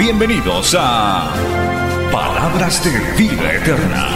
[0.00, 1.30] Bienvenidos a
[2.10, 4.08] Palabras de Vida Eterna.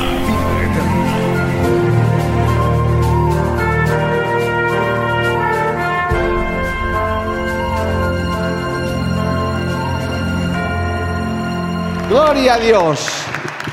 [12.08, 13.06] Gloria a Dios.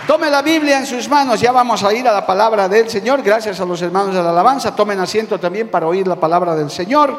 [0.05, 3.21] Tome la Biblia en sus manos, ya vamos a ir a la palabra del Señor.
[3.21, 4.75] Gracias a los hermanos de la alabanza.
[4.75, 7.17] Tomen asiento también para oír la palabra del Señor.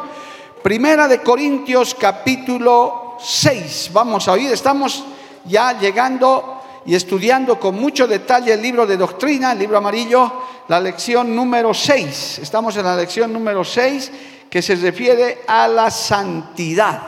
[0.62, 3.90] Primera de Corintios capítulo 6.
[3.92, 5.04] Vamos a oír, estamos
[5.44, 10.33] ya llegando y estudiando con mucho detalle el libro de doctrina, el libro amarillo,
[10.69, 12.41] la lección número 6.
[12.42, 14.12] Estamos en la lección número 6
[14.50, 17.00] que se refiere a la santidad.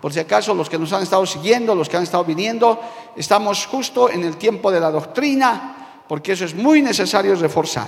[0.00, 2.80] Por si acaso los que nos han estado siguiendo, los que han estado viniendo,
[3.16, 7.86] estamos justo en el tiempo de la doctrina, porque eso es muy necesario reforzar.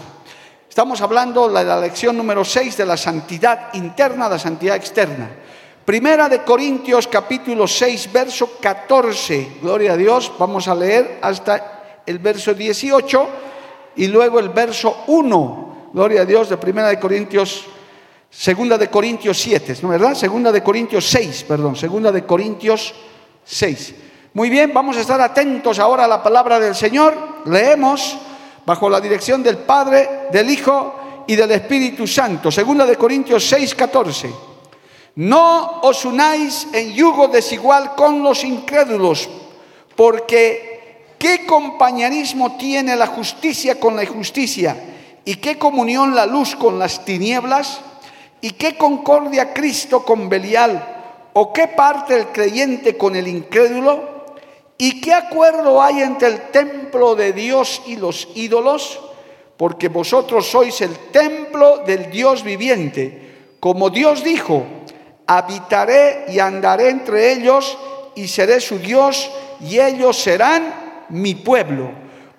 [0.68, 5.30] Estamos hablando de la lección número 6 de la santidad interna, la santidad externa.
[5.84, 9.58] Primera de Corintios capítulo 6, verso 14.
[9.60, 10.32] Gloria a Dios.
[10.38, 13.28] Vamos a leer hasta el verso 18
[13.96, 15.90] y luego el verso 1.
[15.92, 17.66] Gloria a Dios de Primera de Corintios
[18.32, 20.14] Segunda de Corintios 7, ¿no verdad?
[20.14, 22.94] Segunda de Corintios 6, perdón, segunda de Corintios
[23.44, 23.94] 6.
[24.32, 27.14] Muy bien, vamos a estar atentos ahora a la palabra del Señor.
[27.44, 28.16] Leemos
[28.64, 32.50] bajo la dirección del Padre, del Hijo y del Espíritu Santo.
[32.50, 34.51] Segunda de Corintios 6, 14.
[35.14, 39.28] No os unáis en yugo desigual con los incrédulos,
[39.94, 44.74] porque ¿qué compañerismo tiene la justicia con la injusticia?
[45.24, 47.80] ¿Y qué comunión la luz con las tinieblas?
[48.40, 51.28] ¿Y qué concordia Cristo con Belial?
[51.34, 54.12] ¿O qué parte el creyente con el incrédulo?
[54.78, 58.98] ¿Y qué acuerdo hay entre el templo de Dios y los ídolos?
[59.56, 63.56] Porque vosotros sois el templo del Dios viviente.
[63.60, 64.64] Como Dios dijo,
[65.36, 67.76] habitaré y andaré entre ellos
[68.14, 71.90] y seré su Dios y ellos serán mi pueblo.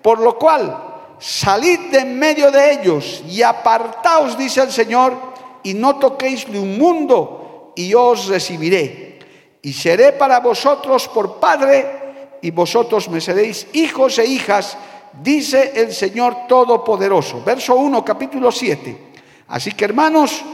[0.02, 5.14] Por lo cual, salid de en medio de ellos y apartaos, dice el Señor,
[5.62, 9.18] y no toquéis de un mundo, y yo os recibiré.
[9.62, 14.76] Y seré para vosotros por Padre, y vosotros me seréis hijos e hijas,
[15.22, 17.42] dice el Señor Todopoderoso.
[17.42, 19.12] Verso 1, capítulo 7.
[19.48, 20.44] Así que hermanos,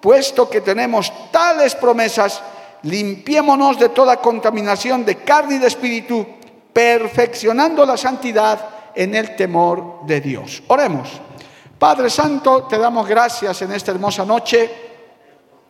[0.00, 2.42] puesto que tenemos tales promesas,
[2.82, 6.26] limpiémonos de toda contaminación de carne y de espíritu,
[6.72, 10.62] perfeccionando la santidad en el temor de Dios.
[10.68, 11.08] Oremos.
[11.78, 14.70] Padre Santo, te damos gracias en esta hermosa noche.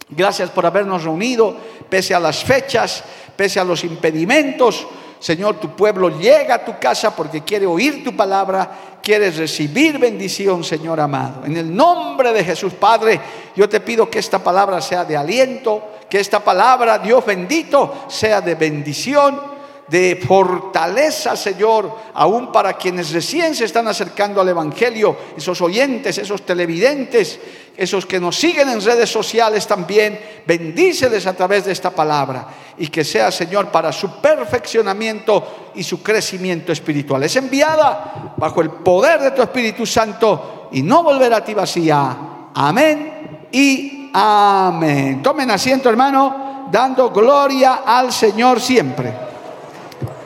[0.08, 1.56] Gracias por habernos reunido,
[1.88, 3.04] pese a las fechas,
[3.36, 4.86] pese a los impedimentos.
[5.20, 10.64] Señor, tu pueblo llega a tu casa porque quiere oír tu palabra, quiere recibir bendición,
[10.64, 11.44] Señor amado.
[11.44, 13.20] En el nombre de Jesús, Padre,
[13.54, 18.40] yo te pido que esta palabra sea de aliento, que esta palabra, Dios bendito, sea
[18.40, 19.60] de bendición
[19.90, 26.46] de fortaleza, Señor, aún para quienes recién se están acercando al Evangelio, esos oyentes, esos
[26.46, 27.40] televidentes,
[27.76, 32.88] esos que nos siguen en redes sociales también, bendíceles a través de esta palabra y
[32.88, 37.22] que sea, Señor, para su perfeccionamiento y su crecimiento espiritual.
[37.22, 42.16] Es enviada bajo el poder de tu Espíritu Santo y no volverá a ti vacía.
[42.54, 45.22] Amén y amén.
[45.22, 49.12] Tomen asiento, hermano, dando gloria al Señor siempre.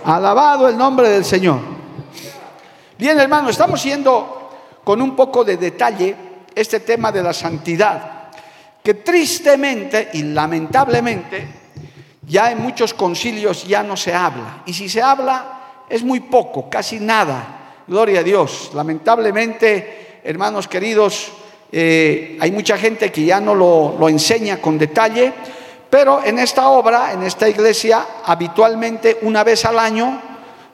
[0.05, 1.59] Alabado el nombre del Señor.
[2.97, 4.51] Bien, hermano, estamos yendo
[4.85, 6.15] con un poco de detalle
[6.55, 8.31] este tema de la santidad,
[8.83, 11.47] que tristemente y lamentablemente
[12.27, 14.63] ya en muchos concilios ya no se habla.
[14.67, 17.83] Y si se habla, es muy poco, casi nada.
[17.87, 18.71] Gloria a Dios.
[18.75, 21.33] Lamentablemente, hermanos queridos,
[21.71, 25.33] eh, hay mucha gente que ya no lo, lo enseña con detalle
[25.95, 30.21] pero en esta obra, en esta iglesia, habitualmente una vez al año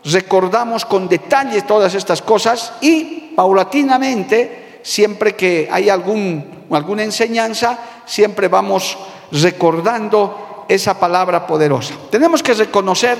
[0.02, 8.48] recordamos con detalle todas estas cosas y paulatinamente, siempre que hay algún, alguna enseñanza, siempre
[8.48, 8.96] vamos
[9.32, 11.94] recordando esa palabra poderosa.
[12.10, 13.18] Tenemos que reconocer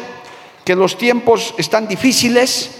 [0.64, 2.70] que los tiempos están difíciles,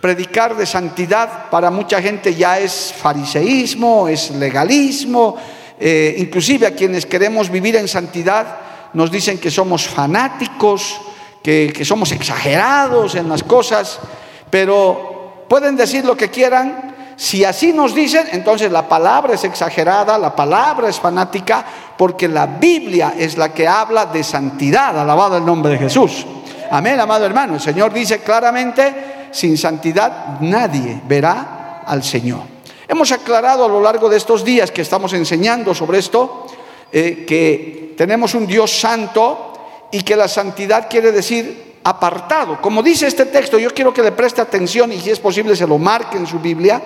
[0.00, 5.36] predicar de santidad para mucha gente ya es fariseísmo, es legalismo,
[5.78, 8.58] eh, inclusive a quienes queremos vivir en santidad,
[8.94, 11.00] nos dicen que somos fanáticos,
[11.42, 14.00] que, que somos exagerados en las cosas,
[14.48, 20.18] pero pueden decir lo que quieran, si así nos dicen, entonces la palabra es exagerada,
[20.18, 21.64] la palabra es fanática,
[21.96, 26.26] porque la Biblia es la que habla de santidad, alabado el nombre de Jesús.
[26.70, 27.54] Amén, amado hermano.
[27.54, 32.42] El Señor dice claramente, sin santidad nadie verá al Señor.
[32.86, 36.46] Hemos aclarado a lo largo de estos días que estamos enseñando sobre esto,
[36.92, 39.54] eh, que tenemos un Dios santo
[39.90, 42.60] y que la santidad quiere decir apartado.
[42.60, 45.68] Como dice este texto, yo quiero que le preste atención y si es posible se
[45.68, 46.82] lo marque en su Biblia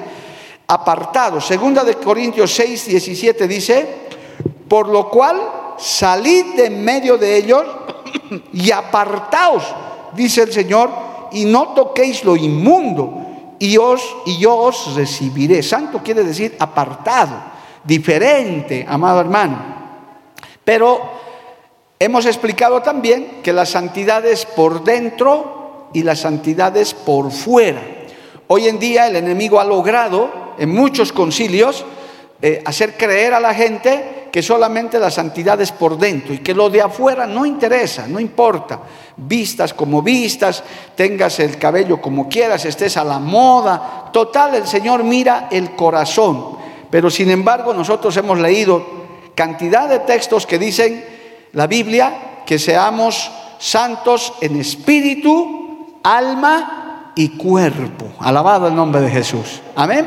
[0.66, 1.46] apartados.
[1.46, 3.88] Segunda de Corintios 6, 17 dice,
[4.68, 5.40] por lo cual
[5.78, 7.64] salid de medio de ellos
[8.52, 9.64] y apartaos,
[10.12, 10.90] dice el Señor,
[11.32, 15.62] y no toquéis lo inmundo, y, os, y yo os recibiré.
[15.62, 17.40] Santo quiere decir apartado,
[17.82, 19.80] diferente, amado hermano.
[20.62, 21.00] Pero
[22.00, 27.82] hemos explicado también que la santidad es por dentro y la santidad es por fuera.
[28.46, 31.84] Hoy en día el enemigo ha logrado en muchos concilios
[32.40, 36.54] eh, hacer creer a la gente que solamente la santidad es por dentro y que
[36.54, 38.80] lo de afuera no interesa, no importa.
[39.18, 40.64] Vistas como vistas,
[40.94, 44.08] tengas el cabello como quieras, estés a la moda.
[44.10, 46.56] Total, el Señor mira el corazón.
[46.88, 48.86] Pero sin embargo, nosotros hemos leído
[49.34, 51.19] cantidad de textos que dicen
[51.52, 58.06] la Biblia que seamos santos en espíritu, alma y cuerpo.
[58.20, 59.60] Alabado el nombre de Jesús.
[59.76, 60.06] Amén.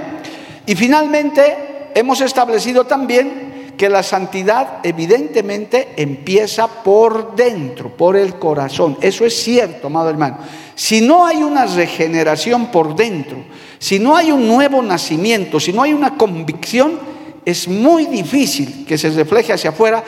[0.66, 8.98] Y finalmente hemos establecido también que la santidad evidentemente empieza por dentro, por el corazón.
[9.02, 10.38] Eso es cierto, amado hermano.
[10.76, 13.38] Si no hay una regeneración por dentro,
[13.80, 17.00] si no hay un nuevo nacimiento, si no hay una convicción,
[17.46, 20.04] es muy difícil que se refleje hacia afuera.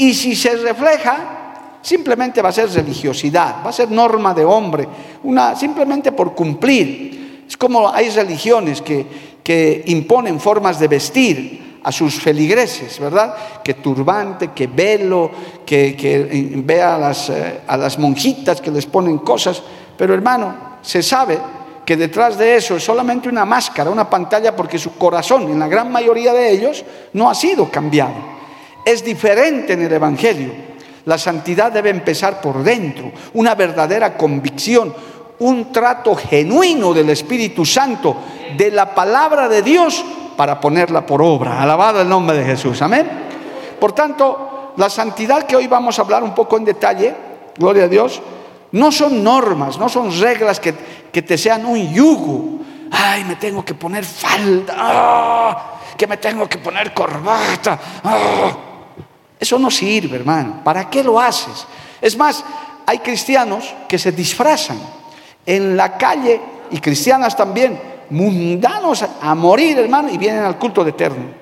[0.00, 4.86] Y si se refleja, simplemente va a ser religiosidad, va a ser norma de hombre,
[5.22, 7.44] una, simplemente por cumplir.
[7.48, 13.34] Es como hay religiones que que imponen formas de vestir a sus feligreses, ¿verdad?
[13.64, 15.30] Que turbante, que velo,
[15.64, 19.62] que, que ve a las, eh, a las monjitas que les ponen cosas.
[19.96, 21.38] Pero hermano, se sabe
[21.86, 25.68] que detrás de eso es solamente una máscara, una pantalla, porque su corazón, en la
[25.68, 28.39] gran mayoría de ellos, no ha sido cambiado.
[28.84, 30.70] Es diferente en el Evangelio.
[31.04, 34.94] La santidad debe empezar por dentro, una verdadera convicción,
[35.38, 38.16] un trato genuino del Espíritu Santo,
[38.56, 40.04] de la palabra de Dios,
[40.36, 41.62] para ponerla por obra.
[41.62, 42.80] Alabado el nombre de Jesús.
[42.82, 43.08] Amén.
[43.80, 47.14] Por tanto, la santidad que hoy vamos a hablar un poco en detalle,
[47.56, 48.20] gloria a Dios,
[48.72, 50.72] no son normas, no son reglas que,
[51.22, 52.60] te sean un yugo.
[52.92, 57.78] Ay, me tengo que poner falda, ah, que me tengo que poner corbata.
[58.04, 58.69] Ah.
[59.40, 60.60] Eso no sirve, hermano.
[60.62, 61.66] ¿Para qué lo haces?
[62.00, 62.44] Es más,
[62.86, 64.78] hay cristianos que se disfrazan
[65.46, 66.40] en la calle
[66.70, 71.40] y cristianas también, mundanos a morir, hermano, y vienen al culto de eterno.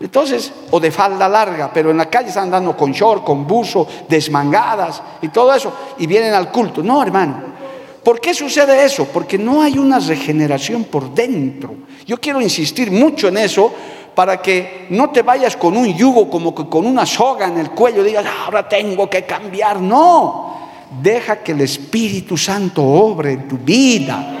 [0.00, 3.86] Entonces, o de falda larga, pero en la calle están andando con short, con buzo,
[4.08, 6.82] desmangadas y todo eso, y vienen al culto.
[6.82, 7.54] No, hermano.
[8.02, 9.06] ¿Por qué sucede eso?
[9.06, 11.74] Porque no hay una regeneración por dentro.
[12.06, 13.72] Yo quiero insistir mucho en eso
[14.14, 17.70] para que no te vayas con un yugo, como que con una soga en el
[17.70, 19.80] cuello, digas, ahora tengo que cambiar.
[19.80, 20.54] No,
[21.00, 24.38] Deja que el Espíritu Santo obre en tu vida.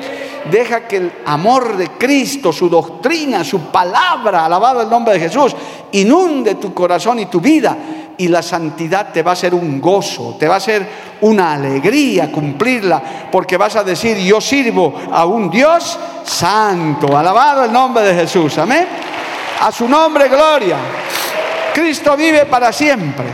[0.50, 5.56] Deja que el amor de Cristo, su doctrina, su palabra, alabado el nombre de Jesús,
[5.92, 7.76] inunde tu corazón y tu vida.
[8.16, 10.86] Y la santidad te va a ser un gozo, te va a ser
[11.22, 17.16] una alegría cumplirla, porque vas a decir, yo sirvo a un Dios santo.
[17.16, 18.58] Alabado el nombre de Jesús.
[18.58, 18.86] Amén.
[19.60, 20.78] A su nombre, gloria.
[21.74, 23.26] Cristo vive para siempre.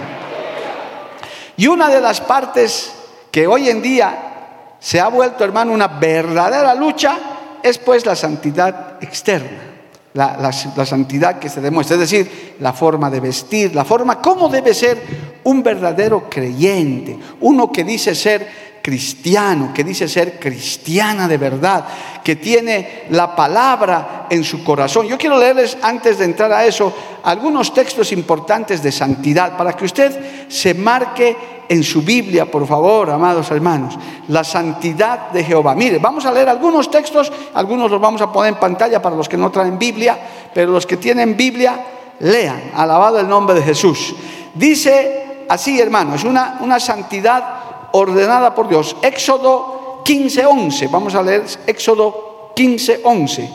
[1.57, 2.93] Y una de las partes
[3.31, 4.31] que hoy en día
[4.79, 7.19] se ha vuelto, hermano, una verdadera lucha,
[7.63, 9.71] es pues la santidad externa.
[10.13, 14.75] La, santidad que se demuestra, es decir, la forma de vestir, la forma, cómo debe
[14.75, 15.01] ser
[15.45, 21.85] un verdadero creyente, uno que dice ser cristiano, que dice ser cristiana de verdad,
[22.25, 25.07] que tiene la palabra en su corazón.
[25.07, 26.93] Yo quiero leerles, antes de entrar a eso,
[27.23, 31.37] algunos textos importantes de santidad, para que usted se marque
[31.69, 35.77] en su Biblia, por favor, amados hermanos, la santidad de Jehová.
[35.77, 39.29] Mire, vamos a leer algunos textos, algunos los vamos a poner en pantalla para los
[39.29, 40.19] que no traen Biblia,
[40.53, 41.79] pero los que tienen Biblia,
[42.19, 44.17] lean, alabado el nombre de Jesús.
[44.53, 47.60] Dice así, hermanos, una, una santidad
[47.93, 48.97] ordenada por Dios.
[49.03, 53.49] Éxodo 15:11, vamos a leer Éxodo 15:11.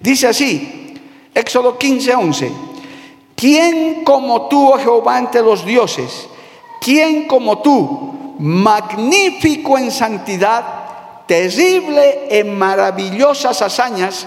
[0.00, 0.94] Dice así,
[1.34, 2.50] Éxodo 15:11,
[3.34, 6.28] ¿quién como tú, oh Jehová, entre los dioses?
[6.80, 10.64] ¿Quién como tú magnífico en santidad,
[11.26, 14.26] terrible en maravillosas hazañas,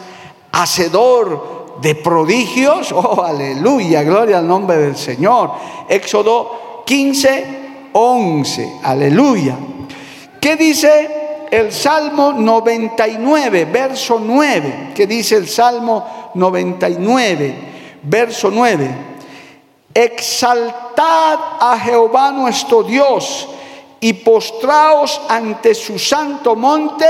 [0.52, 2.92] hacedor de prodigios.
[2.96, 5.52] Oh, aleluya, gloria al nombre del Señor.
[5.90, 7.61] Éxodo 15,
[7.94, 9.56] 11, aleluya.
[10.40, 14.92] ¿Qué dice el Salmo 99, verso 9?
[14.96, 17.56] ¿Qué dice el Salmo 99,
[18.04, 18.90] verso 9?
[19.94, 23.50] Exaltad a Jehová nuestro Dios
[24.00, 27.06] y postraos ante su santo monte,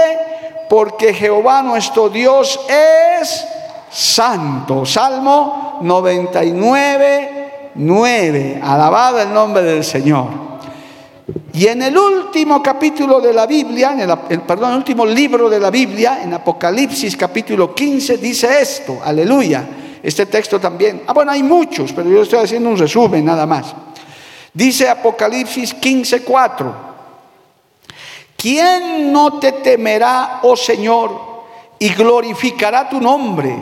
[0.70, 3.48] porque Jehová nuestro Dios es
[3.90, 4.86] santo.
[4.86, 8.60] Salmo 99, 9.
[8.64, 10.52] Alabado el nombre del Señor.
[11.54, 15.60] Y en el último capítulo de la Biblia, en el, perdón, el último libro de
[15.60, 19.68] la Biblia, en Apocalipsis capítulo 15, dice esto, aleluya.
[20.02, 23.76] Este texto también, ah bueno, hay muchos, pero yo estoy haciendo un resumen nada más.
[24.54, 26.76] Dice Apocalipsis 15, 4,
[28.36, 31.12] ¿quién no te temerá, oh Señor,
[31.78, 33.56] y glorificará tu nombre?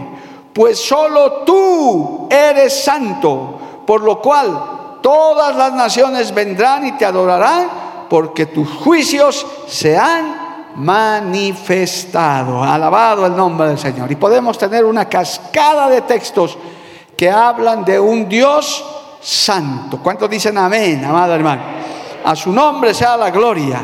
[0.54, 7.70] Pues solo tú eres santo, por lo cual todas las naciones vendrán y te adorarán
[8.10, 12.64] porque tus juicios se han manifestado.
[12.64, 14.12] Alabado el nombre del Señor.
[14.12, 16.58] Y podemos tener una cascada de textos
[17.16, 18.84] que hablan de un Dios
[19.22, 20.00] santo.
[20.02, 21.62] ¿Cuántos dicen amén, amado hermano?
[22.24, 23.82] A su nombre sea la gloria.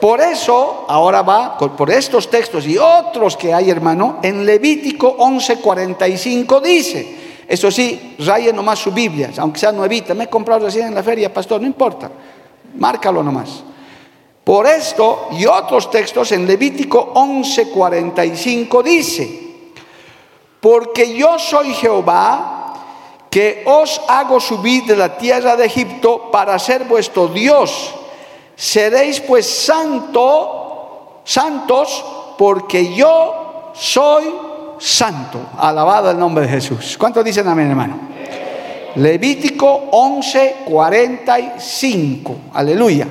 [0.00, 6.60] Por eso, ahora va, por estos textos y otros que hay, hermano, en Levítico 11:45
[6.60, 10.12] dice, eso sí, raye nomás su Biblia, aunque sea nuevita.
[10.12, 12.10] Me he comprado recién en la feria, pastor, no importa.
[12.74, 13.64] Márcalo nomás.
[14.44, 19.40] Por esto y otros textos en Levítico 11:45 dice,
[20.60, 22.74] porque yo soy Jehová
[23.30, 27.94] que os hago subir de la tierra de Egipto para ser vuestro Dios.
[28.56, 32.04] Seréis pues santo, santos,
[32.36, 34.47] porque yo soy
[34.78, 35.40] santo.
[35.58, 36.96] Alabado el nombre de Jesús.
[36.98, 37.98] ¿Cuántos dicen amén, hermano?
[38.96, 42.36] Levítico 11, 45.
[42.54, 43.06] Aleluya.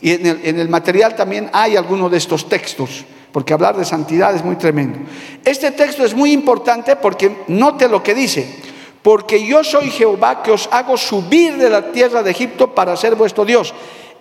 [0.00, 3.84] Y en el, en el material también hay algunos de estos textos, porque hablar de
[3.84, 5.00] santidad es muy tremendo.
[5.44, 8.68] Este texto es muy importante porque note lo que dice.
[9.02, 13.14] Porque yo soy Jehová que os hago subir de la tierra de Egipto para ser
[13.14, 13.72] vuestro Dios.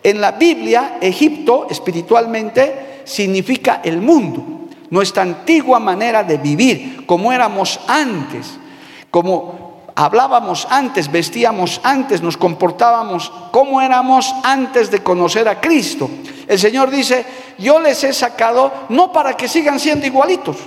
[0.03, 4.56] En la Biblia, Egipto espiritualmente significa el mundo
[4.89, 8.57] nuestra antigua manera de vivir, como éramos antes,
[9.11, 16.07] como hablábamos antes, vestíamos antes, nos comportábamos como éramos antes de conocer a Cristo.
[16.47, 17.25] El Señor dice,
[17.57, 20.57] yo les he sacado no para que sigan siendo igualitos,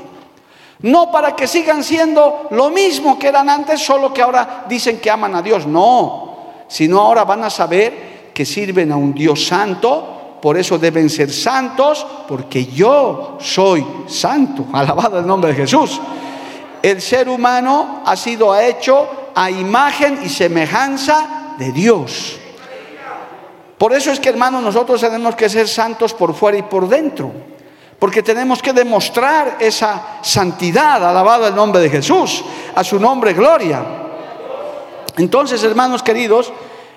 [0.80, 5.10] no para que sigan siendo lo mismo que eran antes, solo que ahora dicen que
[5.10, 10.19] aman a Dios, no, sino ahora van a saber que sirven a un Dios santo,
[10.40, 14.66] por eso deben ser santos, porque yo soy santo.
[14.72, 16.00] Alabado el nombre de Jesús.
[16.82, 22.38] El ser humano ha sido hecho a imagen y semejanza de Dios.
[23.76, 27.32] Por eso es que, hermanos, nosotros tenemos que ser santos por fuera y por dentro.
[27.98, 32.42] Porque tenemos que demostrar esa santidad, alabado el nombre de Jesús,
[32.74, 33.82] a su nombre gloria.
[35.16, 36.52] Entonces, hermanos queridos,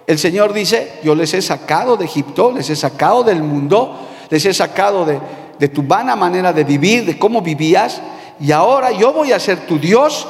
[0.05, 4.45] el Señor dice, yo les he sacado de Egipto, les he sacado del mundo, les
[4.45, 8.01] he sacado de, tu vana manera de vivir, de cómo vivías,
[8.39, 10.27] y ahora yo voy a ser tu Dios,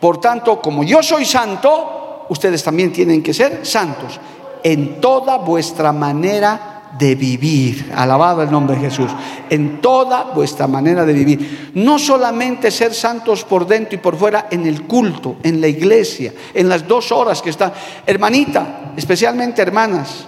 [0.00, 4.20] por tanto, como yo soy santo, ustedes también tienen que ser santos
[4.62, 7.92] en toda vuestra manera de vivir.
[7.94, 9.10] Alabado el nombre de Jesús.
[9.50, 11.72] En toda vuestra manera de vivir.
[11.74, 16.32] No solamente ser santos por dentro y por fuera en el culto, en la iglesia,
[16.54, 17.72] en las dos horas que están.
[18.06, 20.26] Hermanita, especialmente hermanas,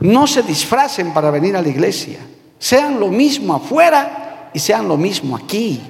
[0.00, 2.18] no se disfracen para venir a la iglesia.
[2.58, 5.80] Sean lo mismo afuera y sean lo mismo aquí.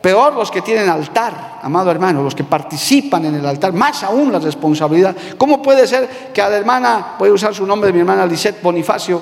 [0.00, 4.30] Peor los que tienen altar, amado hermano, los que participan en el altar, más aún
[4.30, 5.16] la responsabilidad.
[5.36, 8.62] ¿Cómo puede ser que a la hermana, voy a usar su nombre mi hermana Lisette
[8.62, 9.20] Bonifacio,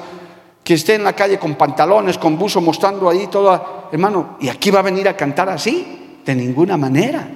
[0.63, 4.71] que esté en la calle con pantalones, con buzo, mostrando ahí todo, hermano, y aquí
[4.71, 6.21] va a venir a cantar así?
[6.25, 7.27] De ninguna manera.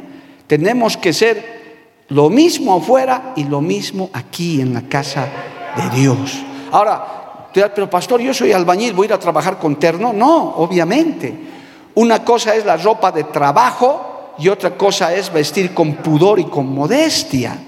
[0.47, 1.61] Tenemos que ser
[2.09, 5.29] lo mismo afuera y lo mismo aquí en la casa
[5.77, 6.43] de Dios.
[6.73, 10.13] Ahora, pero pastor, yo soy albañil, voy a ir a trabajar con terno.
[10.13, 11.60] No, obviamente.
[11.95, 16.45] Una cosa es la ropa de trabajo y otra cosa es vestir con pudor y
[16.45, 17.59] con modestia.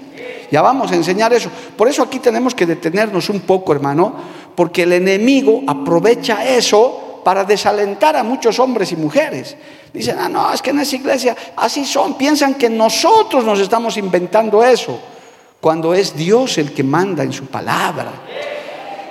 [0.51, 1.49] Ya vamos a enseñar eso.
[1.75, 4.13] Por eso aquí tenemos que detenernos un poco, hermano,
[4.55, 9.55] porque el enemigo aprovecha eso para desalentar a muchos hombres y mujeres.
[9.93, 12.15] Dicen, ah, no, es que en esa iglesia así son.
[12.15, 14.99] Piensan que nosotros nos estamos inventando eso,
[15.59, 18.11] cuando es Dios el que manda en su palabra.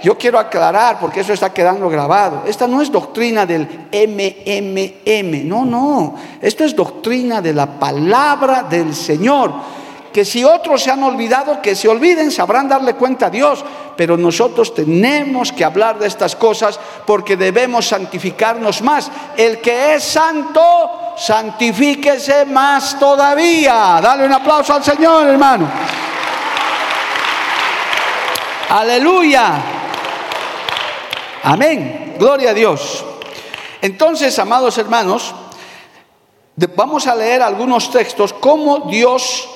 [0.02, 5.64] Yo quiero aclarar, porque eso está quedando grabado, esta no es doctrina del MMM, no,
[5.64, 9.82] no, esto es doctrina de la palabra del Señor
[10.12, 13.64] que si otros se han olvidado, que se olviden, sabrán darle cuenta a Dios.
[13.96, 19.10] Pero nosotros tenemos que hablar de estas cosas porque debemos santificarnos más.
[19.36, 24.00] El que es santo, santifíquese más todavía.
[24.02, 25.66] Dale un aplauso al Señor, hermano.
[28.68, 29.81] Aleluya.
[31.44, 32.14] Amén.
[32.18, 33.04] Gloria a Dios.
[33.80, 35.34] Entonces, amados hermanos,
[36.76, 39.48] vamos a leer algunos textos, cómo Dios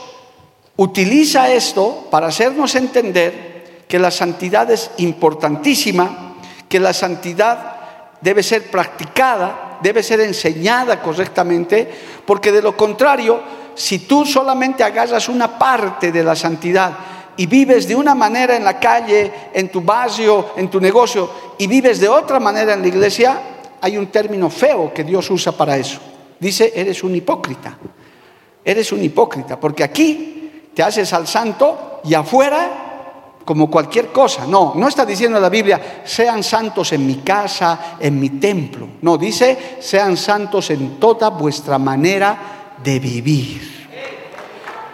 [0.76, 6.34] utiliza esto para hacernos entender que la santidad es importantísima,
[6.68, 7.76] que la santidad
[8.20, 11.88] debe ser practicada, debe ser enseñada correctamente,
[12.26, 13.40] porque de lo contrario,
[13.76, 16.92] si tú solamente agarras una parte de la santidad
[17.36, 21.66] y vives de una manera en la calle, en tu barrio, en tu negocio, y
[21.66, 23.40] vives de otra manera en la iglesia,
[23.80, 26.00] hay un término feo que Dios usa para eso.
[26.38, 27.78] Dice, eres un hipócrita.
[28.64, 32.86] Eres un hipócrita, porque aquí te haces al santo y afuera
[33.44, 34.44] como cualquier cosa.
[34.46, 38.88] No, no está diciendo la Biblia, sean santos en mi casa, en mi templo.
[39.02, 43.85] No, dice, sean santos en toda vuestra manera de vivir.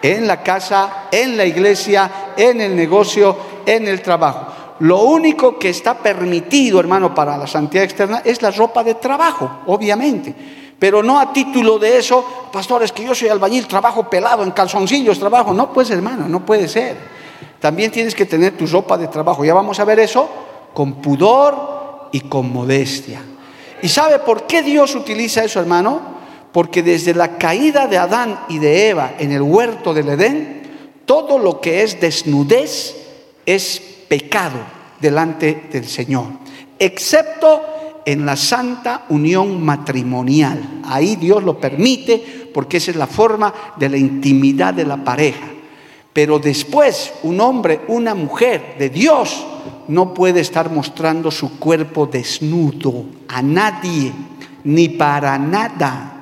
[0.03, 4.47] En la casa, en la iglesia, en el negocio, en el trabajo.
[4.81, 9.61] Lo único que está permitido, hermano, para la santidad externa es la ropa de trabajo,
[9.65, 10.35] obviamente
[10.83, 14.51] pero no a título de eso, pastor, es que yo soy albañil, trabajo pelado, en
[14.51, 15.53] calzoncillos trabajo.
[15.53, 16.97] No, pues hermano, no puede ser.
[17.61, 19.45] También tienes que tener tu ropa de trabajo.
[19.45, 20.27] Ya vamos a ver eso
[20.73, 23.21] con pudor y con modestia.
[23.81, 26.01] ¿Y sabe por qué Dios utiliza eso, hermano?
[26.53, 30.61] Porque desde la caída de Adán y de Eva en el huerto del Edén,
[31.05, 32.95] todo lo que es desnudez
[33.45, 34.59] es pecado
[35.01, 36.25] delante del Señor,
[36.79, 40.81] excepto en la santa unión matrimonial.
[40.85, 45.47] Ahí Dios lo permite porque esa es la forma de la intimidad de la pareja.
[46.13, 49.45] Pero después un hombre, una mujer de Dios
[49.87, 54.13] no puede estar mostrando su cuerpo desnudo a nadie,
[54.63, 56.21] ni para nada.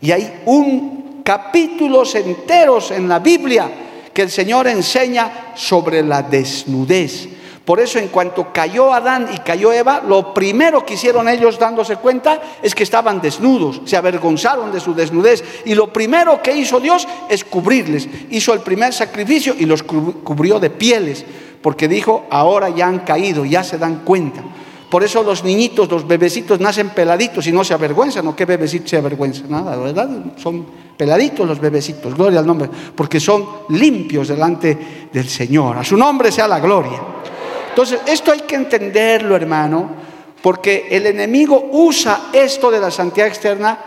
[0.00, 3.68] Y hay un capítulos enteros en la Biblia
[4.14, 7.28] que el Señor enseña sobre la desnudez.
[7.64, 11.96] Por eso en cuanto cayó Adán y cayó Eva, lo primero que hicieron ellos dándose
[11.96, 15.42] cuenta es que estaban desnudos, se avergonzaron de su desnudez.
[15.64, 18.08] Y lo primero que hizo Dios es cubrirles.
[18.30, 21.24] Hizo el primer sacrificio y los cubrió de pieles,
[21.60, 24.44] porque dijo, ahora ya han caído, ya se dan cuenta.
[24.90, 28.24] Por eso los niñitos, los bebecitos nacen peladitos y no se avergüenzan.
[28.24, 29.42] ¿No qué bebecito se avergüenza?
[29.48, 30.08] Nada, ¿verdad?
[30.36, 30.64] Son
[30.96, 35.76] peladitos los bebecitos, gloria al nombre, porque son limpios delante del Señor.
[35.78, 37.00] A su nombre sea la gloria.
[37.68, 39.90] Entonces, esto hay que entenderlo, hermano,
[40.40, 43.78] porque el enemigo usa esto de la santidad externa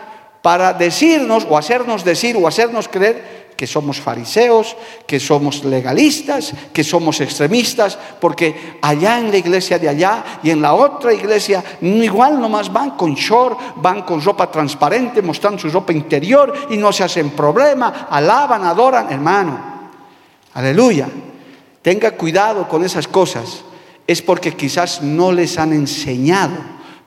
[0.42, 6.82] para decirnos o hacernos decir o hacernos creer que somos fariseos, que somos legalistas, que
[6.82, 12.40] somos extremistas, porque allá en la iglesia de allá y en la otra iglesia igual
[12.40, 17.04] nomás van con short, van con ropa transparente, mostrando su ropa interior y no se
[17.04, 19.60] hacen problema, alaban, adoran, hermano.
[20.54, 21.10] Aleluya.
[21.82, 23.66] Tenga cuidado con esas cosas
[24.08, 26.56] es porque quizás no les han enseñado,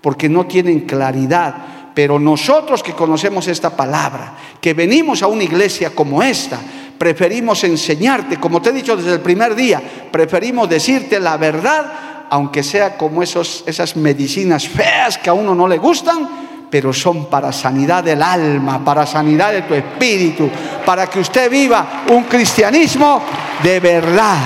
[0.03, 1.82] porque no tienen claridad.
[1.95, 6.59] Pero nosotros que conocemos esta palabra, que venimos a una iglesia como esta,
[6.97, 12.63] preferimos enseñarte, como te he dicho desde el primer día, preferimos decirte la verdad, aunque
[12.63, 16.29] sea como esos, esas medicinas feas que a uno no le gustan,
[16.71, 20.49] pero son para sanidad del alma, para sanidad de tu espíritu,
[20.87, 23.23] para que usted viva un cristianismo
[23.63, 24.39] de verdad.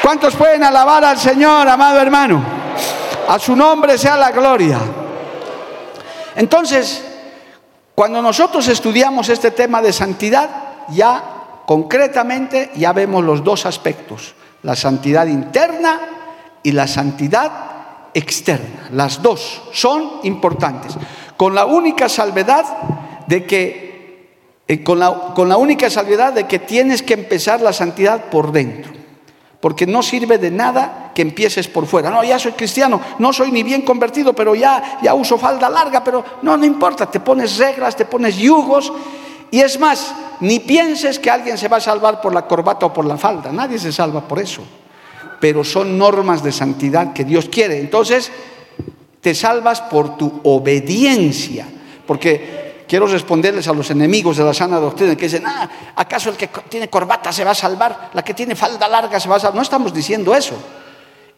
[0.00, 2.42] ¿Cuántos pueden alabar al Señor, amado hermano?
[3.28, 4.78] A su nombre sea la gloria.
[6.36, 7.04] Entonces,
[7.94, 10.50] cuando nosotros estudiamos este tema de santidad,
[10.90, 11.22] ya
[11.66, 16.00] concretamente ya vemos los dos aspectos, la santidad interna
[16.62, 17.52] y la santidad
[18.14, 18.88] externa.
[18.92, 20.94] Las dos son importantes,
[21.36, 22.64] con la única salvedad
[23.26, 23.92] de que
[24.68, 29.02] eh, con la, con la única de que tienes que empezar la santidad por dentro
[29.62, 32.10] porque no sirve de nada que empieces por fuera.
[32.10, 36.02] No, ya soy cristiano, no soy ni bien convertido, pero ya, ya uso falda larga,
[36.02, 38.92] pero no, no importa, te pones reglas, te pones yugos.
[39.50, 42.92] Y es más, ni pienses que alguien se va a salvar por la corbata o
[42.92, 44.62] por la falda, nadie se salva por eso.
[45.40, 47.78] Pero son normas de santidad que Dios quiere.
[47.78, 48.30] Entonces,
[49.20, 51.66] te salvas por tu obediencia,
[52.06, 56.36] porque Quiero responderles a los enemigos de la sana doctrina que dicen, ah, ¿acaso el
[56.36, 58.10] que tiene corbata se va a salvar?
[58.12, 59.56] La que tiene falda larga se va a salvar.
[59.56, 60.54] No estamos diciendo eso.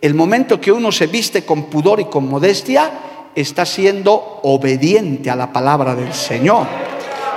[0.05, 2.91] El momento que uno se viste con pudor y con modestia,
[3.35, 4.13] está siendo
[4.43, 6.67] obediente a la palabra del Señor.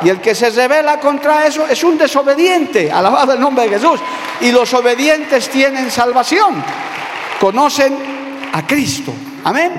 [0.03, 4.01] Y el que se revela contra eso es un desobediente, alabado el nombre de Jesús.
[4.41, 6.61] Y los obedientes tienen salvación,
[7.39, 7.95] conocen
[8.51, 9.13] a Cristo.
[9.45, 9.71] Amén.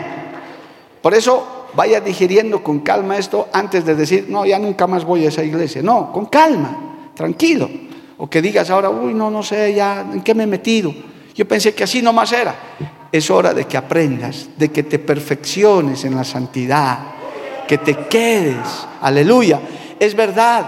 [1.03, 5.27] Por eso vaya digiriendo con calma esto antes de decir, no, ya nunca más voy
[5.27, 5.83] a esa iglesia.
[5.83, 7.69] No, con calma, tranquilo.
[8.17, 11.18] O que digas ahora, uy, no, no sé, ya, ¿en qué me he metido?
[11.39, 12.53] Yo pensé que así nomás era.
[13.13, 16.99] Es hora de que aprendas, de que te perfecciones en la santidad,
[17.69, 18.57] que te quedes.
[19.01, 19.61] Aleluya.
[20.01, 20.67] Es verdad,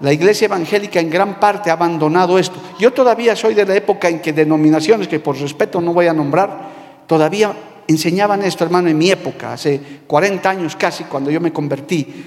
[0.00, 2.60] la iglesia evangélica en gran parte ha abandonado esto.
[2.78, 6.12] Yo todavía soy de la época en que denominaciones, que por respeto no voy a
[6.12, 7.54] nombrar, todavía
[7.88, 12.26] enseñaban esto, hermano, en mi época, hace 40 años casi, cuando yo me convertí.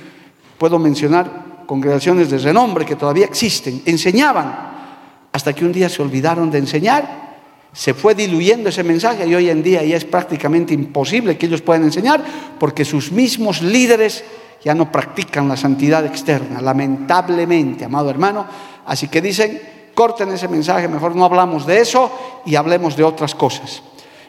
[0.58, 3.84] Puedo mencionar congregaciones de renombre que todavía existen.
[3.86, 4.74] Enseñaban
[5.32, 7.23] hasta que un día se olvidaron de enseñar,
[7.74, 11.62] se fue diluyendo ese mensaje y hoy en día ya es prácticamente imposible que ellos
[11.62, 12.24] puedan enseñar
[12.60, 14.24] porque sus mismos líderes
[14.64, 18.46] ya no practican la santidad externa, lamentablemente, amado hermano.
[18.86, 19.62] Así que dicen,
[19.94, 22.12] corten ese mensaje, mejor no hablamos de eso
[22.46, 23.82] y hablemos de otras cosas.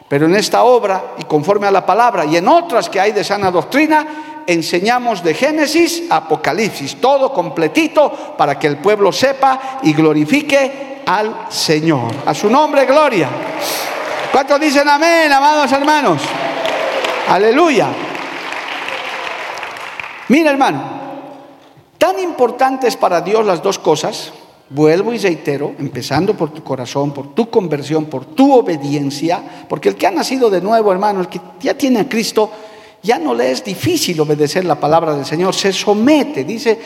[0.09, 3.23] Pero en esta obra, y conforme a la palabra, y en otras que hay de
[3.23, 4.05] sana doctrina,
[4.45, 11.47] enseñamos de Génesis a Apocalipsis, todo completito para que el pueblo sepa y glorifique al
[11.49, 12.11] Señor.
[12.25, 13.29] A su nombre, gloria.
[14.31, 16.21] ¿Cuántos dicen amén, amados hermanos?
[17.29, 17.87] Aleluya.
[20.27, 20.81] Mira, hermano,
[21.97, 24.33] tan importantes para Dios las dos cosas,
[24.69, 29.95] vuelvo y reitero, empezando por tu corazón, por tu conversión, por tu obediencia, porque el
[29.95, 32.51] que ha nacido de nuevo, hermano, el que ya tiene a Cristo,
[33.03, 36.79] ya no le es difícil obedecer la palabra del Señor, se somete, dice,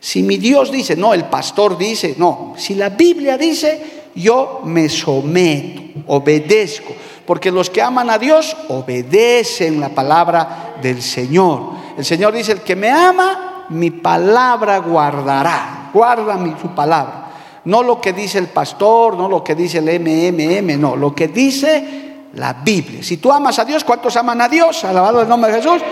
[0.00, 4.88] si mi Dios dice, no, el pastor dice, no, si la Biblia dice, yo me
[4.88, 6.94] someto, obedezco,
[7.26, 11.70] porque los que aman a Dios obedecen la palabra del Señor.
[11.98, 15.90] El Señor dice, el que me ama, mi palabra guardará.
[15.92, 17.30] Guarda su palabra.
[17.64, 21.28] No lo que dice el pastor, no lo que dice el MMM, no, lo que
[21.28, 23.02] dice la Biblia.
[23.02, 24.84] Si tú amas a Dios, ¿cuántos aman a Dios?
[24.84, 25.82] Alabado el nombre de Jesús.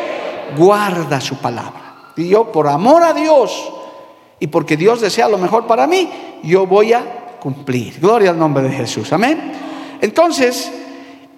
[0.57, 2.12] Guarda su palabra.
[2.17, 3.74] Y yo, por amor a Dios
[4.44, 6.07] y porque Dios desea lo mejor para mí,
[6.42, 7.98] yo voy a cumplir.
[7.98, 9.11] Gloria al nombre de Jesús.
[9.11, 9.40] Amén.
[10.02, 10.70] Entonces,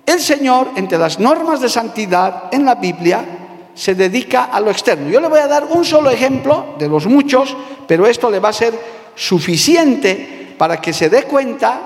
[0.04, 3.24] el Señor, entre las normas de santidad en la Biblia,
[3.72, 5.08] se dedica a lo externo.
[5.08, 8.48] Yo le voy a dar un solo ejemplo de los muchos, pero esto le va
[8.48, 8.74] a ser
[9.14, 11.80] suficiente para que se dé cuenta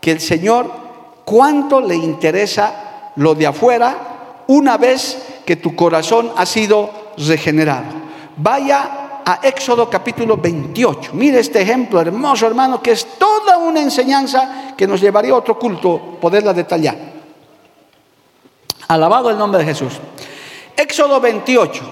[0.00, 0.72] que el Señor
[1.24, 7.86] cuánto le interesa lo de afuera una vez que tu corazón ha sido regenerado.
[8.36, 11.10] Vaya a Éxodo capítulo 28.
[11.12, 15.58] Mire este ejemplo hermoso, hermano, que es toda una enseñanza que nos llevaría a otro
[15.58, 16.96] culto poderla detallar.
[18.88, 19.92] Alabado el nombre de Jesús.
[20.74, 21.82] Éxodo 28.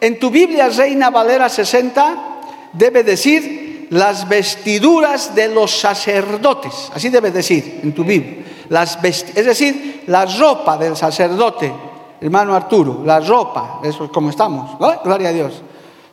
[0.00, 2.38] En tu Biblia Reina Valera 60
[2.72, 6.90] debe decir las vestiduras de los sacerdotes.
[6.94, 8.46] Así debe decir en tu Biblia.
[8.70, 11.70] Las es decir, la ropa del sacerdote,
[12.18, 15.62] hermano Arturo, la ropa, eso es como estamos, gloria a Dios.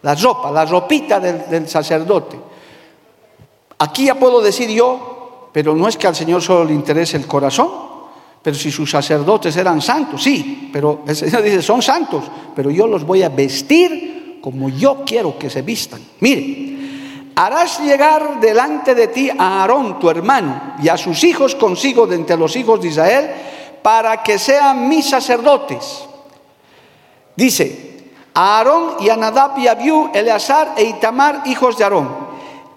[0.06, 2.40] La ropa, la ropita del, del sacerdote.
[3.80, 7.26] Aquí ya puedo decir yo, pero no es que al Señor solo le interese el
[7.26, 7.72] corazón,
[8.44, 12.24] pero si sus sacerdotes eran santos, sí, pero el Señor dice, son santos,
[12.56, 16.02] pero yo los voy a vestir como yo quiero que se vistan.
[16.20, 22.06] Mire, harás llegar delante de ti a Aarón, tu hermano, y a sus hijos consigo
[22.06, 23.32] de entre los hijos de Israel,
[23.82, 26.06] para que sean mis sacerdotes.
[27.36, 27.85] Dice,
[28.36, 32.26] a Aarón y a Nadab y Abiú, Eleazar e Itamar, hijos de Aarón.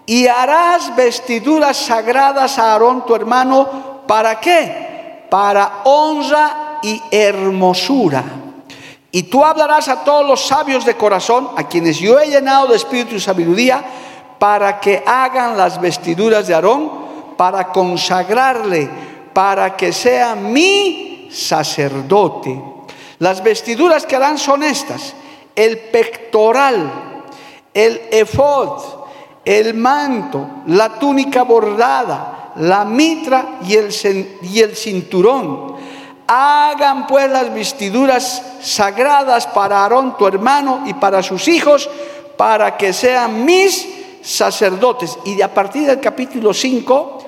[0.07, 3.69] Y harás vestiduras sagradas a Aarón, tu hermano,
[4.07, 4.89] ¿para qué?
[5.31, 8.25] para honra y hermosura.
[9.11, 12.77] Y tú hablarás a todos los sabios de corazón, a quienes yo he llenado de
[12.77, 13.83] espíritu y sabiduría,
[14.39, 16.91] para que hagan las vestiduras de Aarón,
[17.37, 18.89] para consagrarle,
[19.33, 22.63] para que sea mi sacerdote.
[23.19, 25.15] Las vestiduras que harán son estas,
[25.59, 26.89] el pectoral,
[27.75, 28.81] el efod,
[29.45, 35.75] el manto, la túnica bordada, la mitra y el, cinturón.
[36.29, 41.91] Hagan pues las vestiduras sagradas para Aarón, tu hermano, y para sus hijos,
[42.37, 43.89] para que sean mis
[44.23, 45.19] sacerdotes.
[45.25, 47.19] Y a partir del capítulo 5,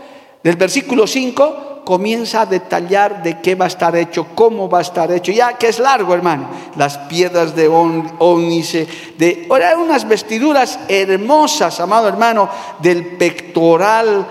[0.45, 4.83] del versículo 5, comienza a detallar de qué va a estar hecho, cómo va a
[4.83, 6.49] estar hecho, ya que es largo, hermano.
[6.77, 8.87] Las piedras de ónice,
[9.19, 12.49] de ahora unas vestiduras hermosas, amado hermano,
[12.81, 14.25] del pectoral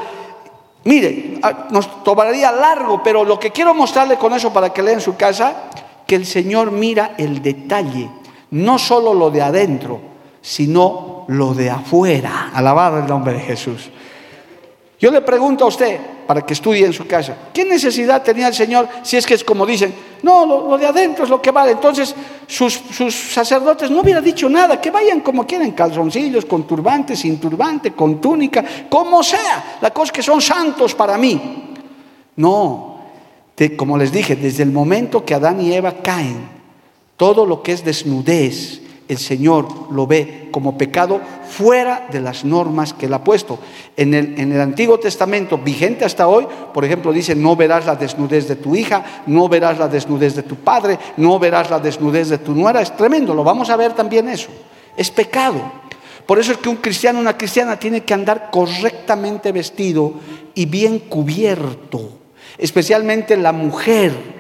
[0.85, 4.93] Mire, ah, nos tomaría largo, pero lo que quiero mostrarle con eso para que lea
[4.93, 5.65] en su casa,
[6.07, 8.09] que el Señor mira el detalle,
[8.51, 9.99] no solo lo de adentro,
[10.41, 12.51] sino lo de afuera.
[12.53, 13.89] Alabado el nombre de Jesús.
[14.99, 18.53] Yo le pregunto a usted, para que estudie en su casa, ¿qué necesidad tenía el
[18.53, 21.71] Señor si es que es como dicen, no, lo, de adentro es lo que vale?
[21.71, 22.13] Entonces
[22.45, 22.81] sus,
[23.31, 28.19] sacerdotes no hubieran dicho nada, que vayan como quieran, calzoncillos, con turbante, sin turbante, con
[28.19, 29.77] túnica, como sea.
[29.81, 31.73] La cosa que son santos para mí.
[32.35, 32.99] No,
[33.77, 36.47] como les dije, desde el momento que Adán y Eva caen,
[37.15, 41.19] todo lo que es desnudez, el Señor lo ve como pecado
[41.49, 43.57] fuera de las normas que Él ha puesto.
[43.97, 47.95] En el, en el, Antiguo Testamento, vigente hasta hoy, por ejemplo, dice, no verás la
[47.95, 52.29] desnudez de tu hija, no verás la desnudez de tu padre, no verás la desnudez
[52.29, 52.81] de tu nuera.
[52.81, 54.49] Es tremendo, lo vamos a ver también eso.
[54.95, 55.59] Es pecado.
[56.27, 60.13] Por eso es que un cristiano, una cristiana tiene que andar correctamente vestido
[60.53, 62.11] y bien cubierto,
[62.59, 64.38] especialmente la mujer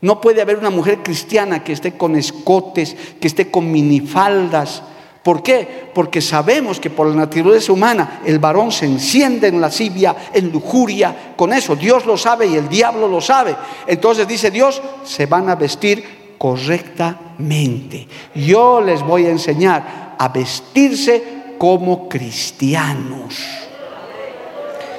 [0.00, 4.82] no puede haber una mujer cristiana que esté con escotes, que esté con minifaldas.
[5.22, 5.90] ¿Por qué?
[5.92, 11.34] Porque sabemos que por la naturaleza humana el varón se enciende en lascivia, en lujuria,
[11.36, 11.76] con eso.
[11.76, 13.56] Dios lo sabe y el diablo lo sabe.
[13.86, 18.06] Entonces dice Dios, se van a vestir correctamente.
[18.34, 23.36] Yo les voy a enseñar a vestirse como cristianos.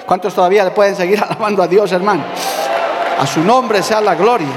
[0.06, 2.24] ¿Cuántos todavía le pueden seguir alabando a Dios, hermano?
[3.20, 4.48] A su nombre sea la gloria.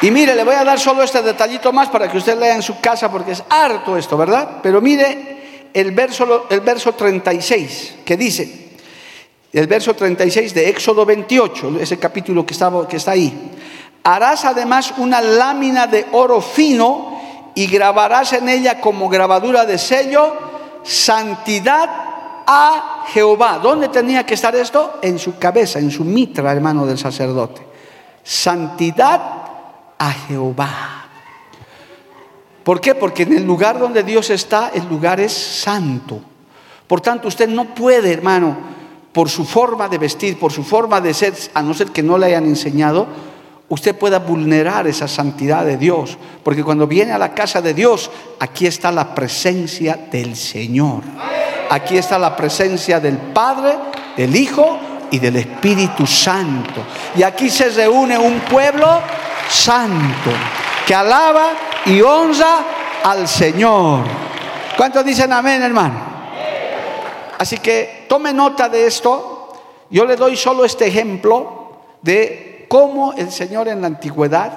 [0.00, 2.62] Y mire, le voy a dar solo este detallito más para que usted lea en
[2.62, 4.58] su casa porque es harto esto, ¿verdad?
[4.62, 8.68] Pero mire el verso, el verso 36 que dice,
[9.52, 13.50] el verso 36 de Éxodo 28, ese capítulo que está, que está ahí.
[14.04, 17.20] Harás además una lámina de oro fino
[17.56, 20.32] y grabarás en ella como grabadura de sello
[20.84, 21.88] santidad
[22.46, 23.58] a Jehová.
[23.60, 25.00] ¿Dónde tenía que estar esto?
[25.02, 27.62] En su cabeza, en su mitra, hermano del sacerdote.
[28.22, 29.20] Santidad
[29.98, 31.04] a Jehová.
[32.64, 32.94] ¿Por qué?
[32.94, 36.20] Porque en el lugar donde Dios está, el lugar es santo.
[36.86, 38.56] Por tanto, usted no puede, hermano,
[39.12, 42.18] por su forma de vestir, por su forma de ser, a no ser que no
[42.18, 43.06] le hayan enseñado,
[43.68, 46.18] usted pueda vulnerar esa santidad de Dios.
[46.42, 51.02] Porque cuando viene a la casa de Dios, aquí está la presencia del Señor.
[51.70, 53.76] Aquí está la presencia del Padre,
[54.16, 54.78] del Hijo
[55.10, 56.82] y del Espíritu Santo.
[57.16, 59.00] Y aquí se reúne un pueblo
[59.48, 60.30] santo,
[60.86, 61.50] que alaba
[61.86, 62.64] y honra
[63.02, 64.04] al Señor.
[64.76, 66.18] ¿Cuántos dicen amén, hermano?
[67.38, 69.52] Así que tome nota de esto.
[69.90, 74.52] Yo le doy solo este ejemplo de cómo el Señor en la antigüedad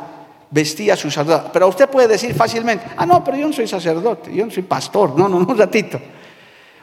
[0.49, 1.51] vestía a sus sacerdotes.
[1.53, 4.63] Pero usted puede decir fácilmente, ah, no, pero yo no soy sacerdote, yo no soy
[4.63, 5.17] pastor.
[5.17, 5.99] No, no, un ratito.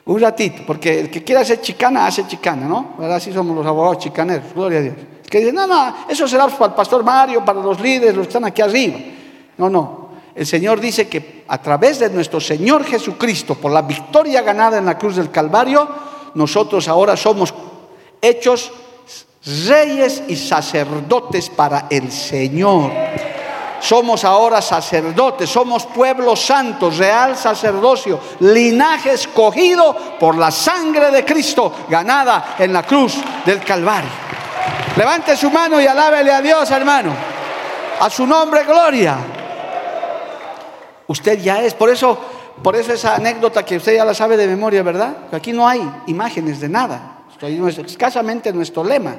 [0.09, 2.97] Un ratito, porque el que quiera hacer chicana, hace chicana, ¿no?
[3.13, 4.95] Así somos los abogados chicaneros, gloria a Dios.
[5.29, 8.31] Que dicen, no, no, eso será para el pastor Mario, para los líderes, los que
[8.31, 8.97] están aquí arriba.
[9.59, 10.09] No, no.
[10.35, 14.87] El Señor dice que a través de nuestro Señor Jesucristo, por la victoria ganada en
[14.87, 15.87] la cruz del Calvario,
[16.35, 17.53] nosotros ahora somos
[18.23, 18.73] hechos
[19.67, 22.93] reyes y sacerdotes para el Señor.
[23.81, 31.73] Somos ahora sacerdotes, somos pueblo santo, real sacerdocio, linaje escogido por la sangre de Cristo
[31.89, 33.15] ganada en la cruz
[33.45, 34.11] del Calvario.
[34.97, 37.13] Levante su mano y alábele a Dios, hermano.
[38.01, 39.17] A su nombre, gloria.
[41.07, 42.19] Usted ya es, por eso,
[42.63, 45.17] por eso esa anécdota que usted ya la sabe de memoria, ¿verdad?
[45.33, 47.19] Aquí no hay imágenes de nada.
[47.41, 49.15] Es escasamente nuestro lema.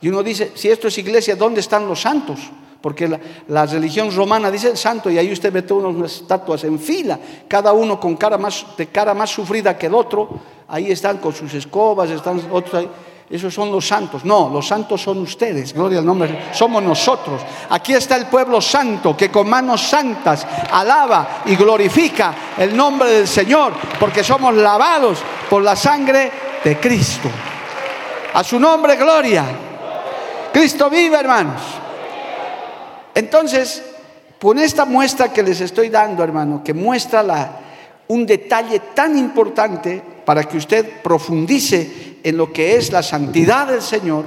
[0.00, 2.38] Y uno dice, si esto es iglesia, ¿dónde están los santos?
[2.80, 3.08] Porque
[3.48, 7.18] la, religión romana dice el santo y ahí usted ve todas unas estatuas en fila,
[7.48, 10.28] cada uno con cara más, de cara más sufrida que el otro.
[10.68, 12.88] Ahí están con sus escobas, están otros ahí
[13.30, 14.24] esos son los santos.
[14.24, 17.42] No, los santos son ustedes, gloria al nombre, somos nosotros.
[17.68, 23.28] Aquí está el pueblo santo que con manos santas alaba y glorifica el nombre del
[23.28, 25.18] Señor, porque somos lavados
[25.50, 26.30] por la sangre
[26.64, 27.28] de Cristo.
[28.32, 29.44] A su nombre, gloria.
[30.52, 31.60] Cristo vive, hermanos.
[33.18, 33.82] Entonces,
[34.40, 37.58] con esta muestra que les estoy dando, hermano, que muestra
[38.06, 43.82] un detalle tan importante para que usted profundice en lo que es la santidad del
[43.82, 44.24] Señor,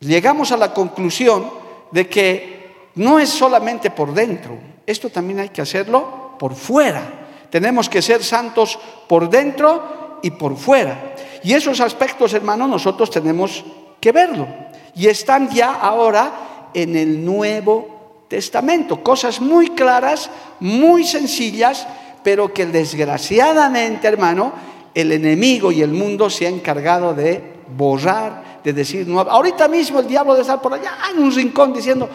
[0.00, 1.48] llegamos a la conclusión
[1.92, 7.28] de que no es solamente por dentro, esto también hay que hacerlo por fuera.
[7.48, 8.76] Tenemos que ser santos
[9.08, 11.14] por dentro y por fuera.
[11.44, 13.64] Y esos aspectos, hermanos, nosotros tenemos
[14.00, 14.48] que verlo.
[14.96, 19.02] Y están ya ahora en el Nuevo Testamento.
[19.02, 20.30] Cosas muy claras,
[20.60, 21.86] muy sencillas,
[22.22, 24.52] pero que desgraciadamente, hermano,
[24.94, 30.00] el enemigo y el mundo se ha encargado de borrar, de decir, no, ahorita mismo
[30.00, 32.08] el diablo de estar por allá en un rincón diciendo,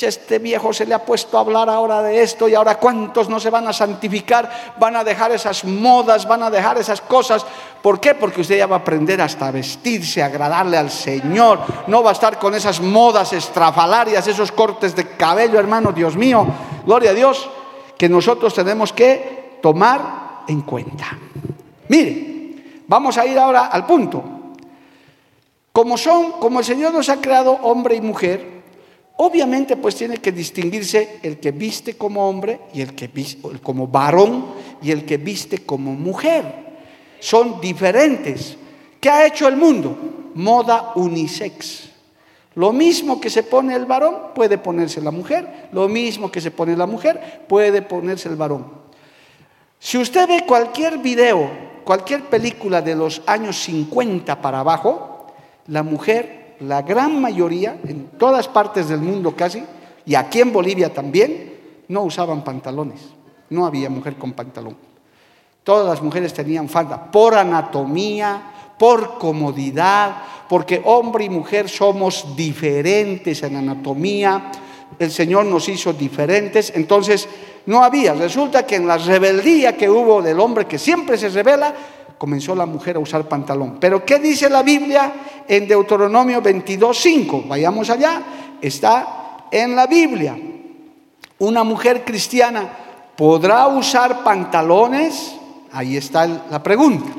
[0.00, 3.38] este viejo se le ha puesto a hablar ahora de esto y ahora cuántos no
[3.38, 7.44] se van a santificar, van a dejar esas modas, van a dejar esas cosas.
[7.82, 8.14] ¿Por qué?
[8.14, 11.60] Porque usted ya va a aprender hasta vestirse, a agradarle al Señor.
[11.86, 16.46] No va a estar con esas modas estrafalarias, esos cortes de cabello, hermano, Dios mío.
[16.84, 17.48] Gloria a Dios,
[17.96, 21.18] que nosotros tenemos que tomar en cuenta.
[21.88, 24.22] Mire, vamos a ir ahora al punto.
[25.72, 28.61] Como son, como el Señor nos ha creado hombre y mujer,
[29.24, 33.86] Obviamente pues tiene que distinguirse el que viste como hombre y el que viste como
[33.86, 34.46] varón
[34.82, 36.44] y el que viste como mujer.
[37.20, 38.56] Son diferentes.
[39.00, 39.96] ¿Qué ha hecho el mundo?
[40.34, 41.88] Moda unisex.
[42.56, 46.50] Lo mismo que se pone el varón puede ponerse la mujer, lo mismo que se
[46.50, 48.66] pone la mujer puede ponerse el varón.
[49.78, 51.48] Si usted ve cualquier video,
[51.84, 55.28] cualquier película de los años 50 para abajo,
[55.68, 59.62] la mujer la gran mayoría, en todas partes del mundo casi,
[60.04, 61.52] y aquí en Bolivia también,
[61.88, 63.00] no usaban pantalones.
[63.50, 64.76] No había mujer con pantalón.
[65.62, 70.16] Todas las mujeres tenían falda por anatomía, por comodidad,
[70.48, 74.50] porque hombre y mujer somos diferentes en anatomía.
[74.98, 77.28] El Señor nos hizo diferentes, entonces
[77.66, 78.14] no había.
[78.14, 81.74] Resulta que en la rebeldía que hubo del hombre que siempre se revela,
[82.22, 83.78] comenzó la mujer a usar pantalón.
[83.80, 85.12] Pero ¿qué dice la Biblia
[85.48, 87.48] en Deuteronomio 22.5?
[87.48, 88.22] Vayamos allá,
[88.60, 90.38] está en la Biblia.
[91.40, 92.70] Una mujer cristiana
[93.16, 95.34] podrá usar pantalones,
[95.72, 97.10] ahí está la pregunta.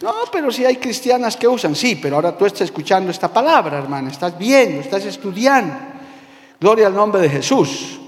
[0.00, 3.78] No, pero si hay cristianas que usan, sí, pero ahora tú estás escuchando esta palabra,
[3.78, 5.74] hermana, estás viendo, estás estudiando.
[6.60, 7.98] Gloria al nombre de Jesús.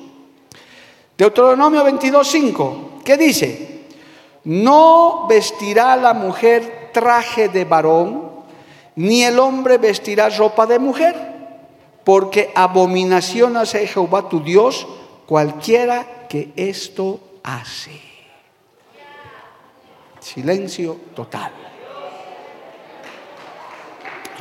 [1.16, 3.77] Deuteronomio 22.5, ¿qué dice?
[4.44, 8.30] No vestirá la mujer traje de varón,
[8.96, 11.14] ni el hombre vestirá ropa de mujer,
[12.04, 14.86] porque abominación hace Jehová tu Dios
[15.26, 18.00] cualquiera que esto hace.
[20.20, 21.52] Silencio total.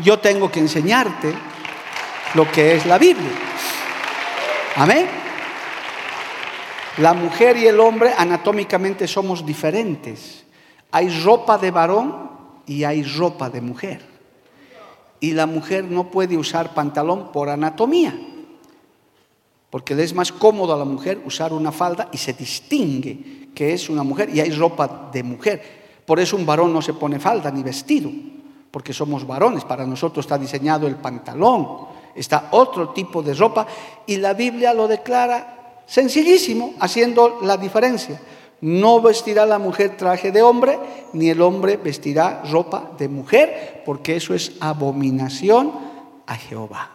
[0.03, 1.33] Yo tengo que enseñarte
[2.33, 3.31] lo que es la Biblia.
[4.75, 5.26] Amén.
[6.97, 10.45] La mujer y el hombre anatómicamente somos diferentes.
[10.91, 12.31] Hay ropa de varón
[12.65, 14.01] y hay ropa de mujer.
[15.19, 18.19] Y la mujer no puede usar pantalón por anatomía,
[19.69, 23.73] porque le es más cómodo a la mujer usar una falda y se distingue que
[23.73, 26.01] es una mujer y hay ropa de mujer.
[26.05, 28.09] Por eso un varón no se pone falda ni vestido,
[28.71, 29.65] porque somos varones.
[29.65, 33.67] Para nosotros está diseñado el pantalón, está otro tipo de ropa
[34.05, 35.56] y la Biblia lo declara
[35.87, 38.21] Sencillísimo, haciendo la diferencia.
[38.59, 40.77] No vestirá la mujer traje de hombre,
[41.13, 45.71] ni el hombre vestirá ropa de mujer, porque eso es abominación
[46.25, 46.91] a Jehová.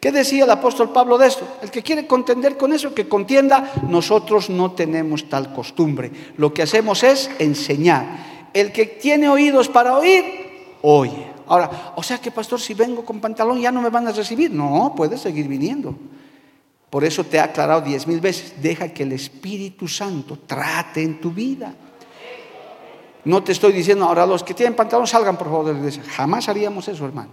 [0.00, 1.48] ¿Qué decía el apóstol Pablo de esto?
[1.62, 6.12] El que quiere contender con eso, que contienda, nosotros no tenemos tal costumbre.
[6.36, 8.50] Lo que hacemos es enseñar.
[8.52, 10.24] El que tiene oídos para oír,
[10.82, 11.32] oye.
[11.46, 14.50] Ahora, o sea que pastor, si vengo con pantalón ya no me van a recibir.
[14.50, 15.94] No, puedes seguir viniendo.
[16.94, 21.20] Por eso te he aclarado diez mil veces, deja que el Espíritu Santo trate en
[21.20, 21.74] tu vida.
[23.24, 26.04] No te estoy diciendo ahora los que tienen pantalón salgan por favor de la iglesia.
[26.08, 27.30] Jamás haríamos eso, hermano.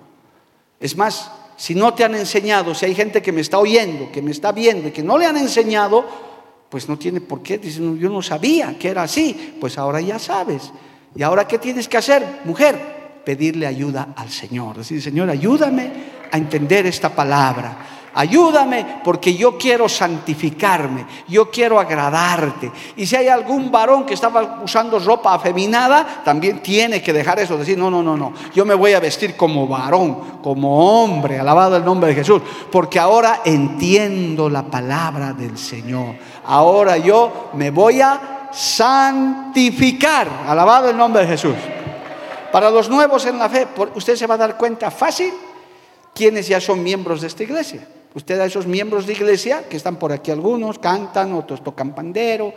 [0.80, 4.24] Es más, si no te han enseñado, si hay gente que me está oyendo, que
[4.24, 6.08] me está viendo y que no le han enseñado,
[6.67, 7.60] pues no tiene por qué.
[7.60, 9.58] Dicen, yo no sabía que era así.
[9.62, 10.71] Pues ahora ya sabes.
[11.15, 13.21] ¿Y ahora qué tienes que hacer, mujer?
[13.24, 14.78] Pedirle ayuda al Señor.
[14.78, 15.91] Decir, Señor, ayúdame
[16.32, 22.71] a entender esta palabra ayúdame porque yo quiero santificarme, yo quiero agradarte.
[22.95, 27.58] Y si hay algún varón que estaba usando ropa afeminada, también tiene que dejar eso,
[27.58, 31.78] decir, no, no, no, no, yo me voy a vestir como varón, como hombre, alabado
[31.78, 36.15] el nombre de Jesús, porque ahora entiendo la palabra del Señor.
[36.45, 41.55] Ahora yo me voy a santificar, alabado el nombre de Jesús.
[42.51, 45.34] Para los nuevos en la fe, usted se va a dar cuenta fácil
[46.14, 47.88] quienes ya son miembros de esta iglesia.
[48.14, 52.53] Usted a esos miembros de iglesia, que están por aquí algunos, cantan, otros tocan pandero.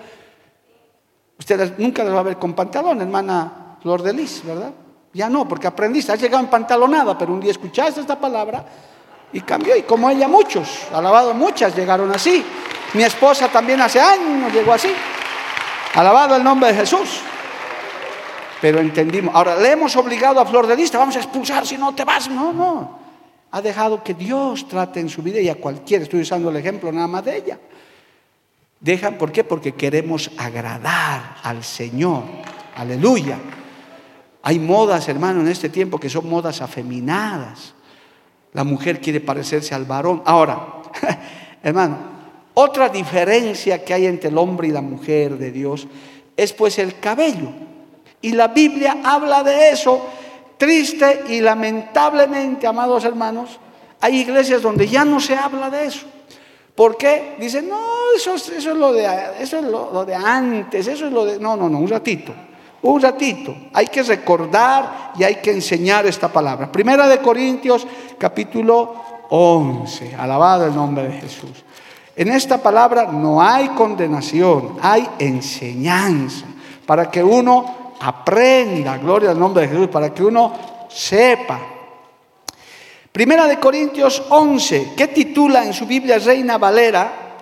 [1.39, 4.73] Usted nunca les va a ver con pantalón, hermana Flor de Lis, ¿verdad?
[5.13, 8.65] Ya no, porque aprendiste, has llegado en pantalonada, pero un día escuchaste esta palabra
[9.33, 9.77] y cambió.
[9.77, 12.45] Y como ella, muchos, alabado, muchas llegaron así.
[12.95, 14.93] Mi esposa también hace años llegó así.
[15.95, 17.21] Alabado el nombre de Jesús.
[18.61, 19.33] Pero entendimos.
[19.37, 22.05] Ahora, le hemos obligado a Flor de Lis, te vamos a expulsar si no te
[22.05, 22.29] vas.
[22.29, 23.04] No, no
[23.55, 26.91] ha dejado que Dios trate en su vida y a cualquiera, estoy usando el ejemplo
[26.91, 27.57] nada más de ella.
[28.81, 29.45] Dejan, ¿por qué?
[29.45, 32.25] Porque queremos agradar al Señor.
[32.75, 33.39] Aleluya.
[34.43, 37.75] Hay modas, hermano, en este tiempo que son modas afeminadas.
[38.55, 40.21] La mujer quiere parecerse al varón.
[40.27, 40.83] Ahora,
[41.63, 41.99] hermano,
[42.55, 45.87] otra diferencia que hay entre el hombre y la mujer de Dios
[46.37, 47.51] es pues el cabello.
[48.21, 50.05] Y la Biblia habla de eso
[50.65, 53.61] triste y lamentablemente, amados hermanos,
[54.01, 56.07] hay iglesias donde ya no se habla de eso.
[56.75, 57.37] ¿Por qué?
[57.39, 57.83] Dicen, no,
[58.17, 59.05] eso, es, lo de,
[59.41, 61.39] eso es lo, de antes, eso es lo de...
[61.39, 62.33] No, no, no, un ratito,
[62.81, 63.55] un ratito.
[63.75, 66.73] Hay que recordar y hay que enseñar esta palabra.
[66.73, 67.87] Primera de Corintios,
[68.17, 68.95] capítulo
[69.29, 70.15] 11.
[70.19, 71.63] Alabado el nombre de Jesús.
[72.17, 76.47] En esta palabra no hay condenación, hay enseñanza
[76.87, 80.53] para que uno aprenda, gloria al nombre de Jesús, para que uno
[80.89, 81.75] sepa
[83.15, 87.37] Primera de Corintios 11, ¿qué titula en su Biblia Reina Valera,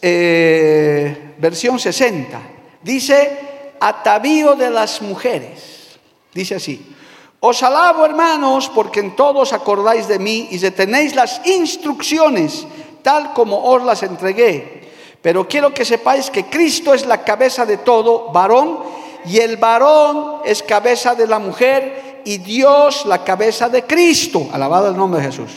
[0.00, 2.40] eh, versión 60?
[2.82, 5.98] Dice, atavío de las mujeres.
[6.32, 6.96] Dice así,
[7.38, 12.66] os alabo hermanos porque en todos acordáis de mí y retenéis las instrucciones
[13.02, 14.88] tal como os las entregué.
[15.20, 18.78] Pero quiero que sepáis que Cristo es la cabeza de todo varón
[19.26, 24.48] y el varón es cabeza de la mujer y Dios la cabeza de Cristo.
[24.52, 25.50] Alabado el nombre de Jesús.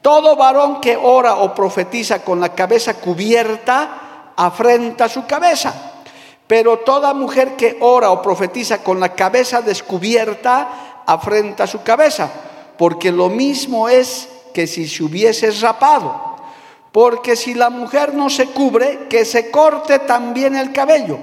[0.00, 5.92] Todo varón que ora o profetiza con la cabeza cubierta afrenta su cabeza.
[6.46, 12.28] Pero toda mujer que ora o profetiza con la cabeza descubierta afrenta su cabeza.
[12.76, 16.36] Porque lo mismo es que si se hubiese rapado.
[16.90, 21.18] Porque si la mujer no se cubre, que se corte también el cabello.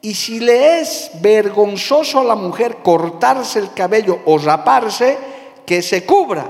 [0.00, 5.18] Y si le es vergonzoso a la mujer cortarse el cabello o raparse,
[5.66, 6.46] que se cubra,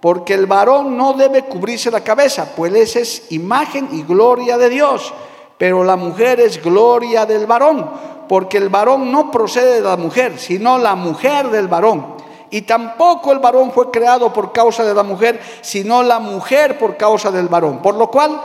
[0.00, 4.68] porque el varón no debe cubrirse la cabeza, pues esa es imagen y gloria de
[4.68, 5.14] Dios,
[5.56, 7.88] pero la mujer es gloria del varón,
[8.28, 12.18] porque el varón no procede de la mujer, sino la mujer del varón.
[12.50, 16.96] Y tampoco el varón fue creado por causa de la mujer, sino la mujer por
[16.96, 17.80] causa del varón.
[17.80, 18.40] Por lo cual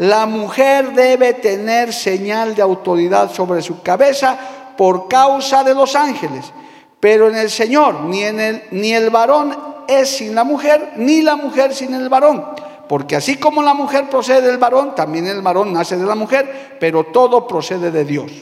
[0.00, 4.38] la mujer debe tener señal de autoridad sobre su cabeza
[4.74, 6.54] por causa de los ángeles.
[6.98, 9.54] Pero en el Señor, ni, el, ni el varón
[9.86, 12.46] es sin la mujer, ni la mujer sin el varón.
[12.88, 16.78] Porque así como la mujer procede del varón, también el varón nace de la mujer,
[16.80, 18.32] pero todo procede de Dios.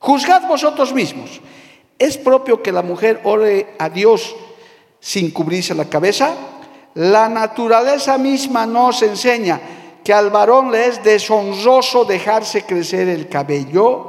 [0.00, 1.40] Juzgad vosotros mismos.
[2.00, 4.34] ¿Es propio que la mujer ore a Dios
[4.98, 6.34] sin cubrirse la cabeza?
[6.94, 9.60] La naturaleza misma nos enseña
[10.04, 14.06] que al varón le es deshonroso dejarse crecer el cabello.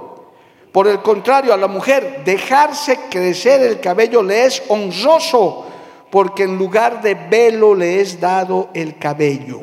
[0.72, 5.66] Por el contrario, a la mujer dejarse crecer el cabello le es honroso,
[6.10, 9.60] porque en lugar de velo le es dado el cabello.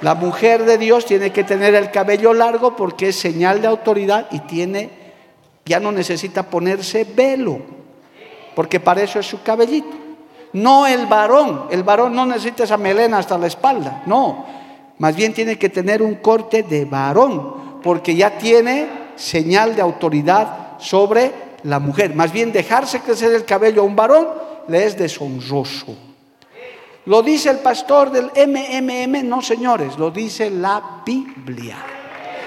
[0.00, 4.26] La mujer de Dios tiene que tener el cabello largo porque es señal de autoridad
[4.32, 4.90] y tiene,
[5.64, 7.60] ya no necesita ponerse velo,
[8.56, 10.01] porque para eso es su cabellito.
[10.52, 14.44] No el varón, el varón no necesita esa melena hasta la espalda, no.
[14.98, 20.78] Más bien tiene que tener un corte de varón, porque ya tiene señal de autoridad
[20.78, 21.32] sobre
[21.64, 22.14] la mujer.
[22.14, 24.28] Más bien dejarse crecer el cabello a un varón
[24.68, 25.96] le es deshonroso.
[27.06, 31.76] Lo dice el pastor del MMM, no señores, lo dice la Biblia.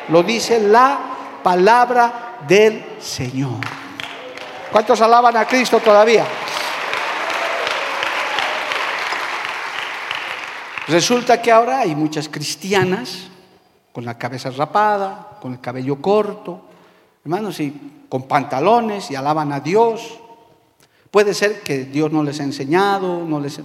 [0.09, 0.97] Lo dice la
[1.43, 3.59] palabra del Señor.
[4.71, 6.25] ¿Cuántos alaban a Cristo todavía?
[10.87, 13.27] Resulta que ahora hay muchas cristianas
[13.91, 16.61] con la cabeza rapada, con el cabello corto,
[17.23, 20.19] hermanos, y con pantalones y alaban a Dios.
[21.09, 23.59] Puede ser que Dios no les ha enseñado, no les...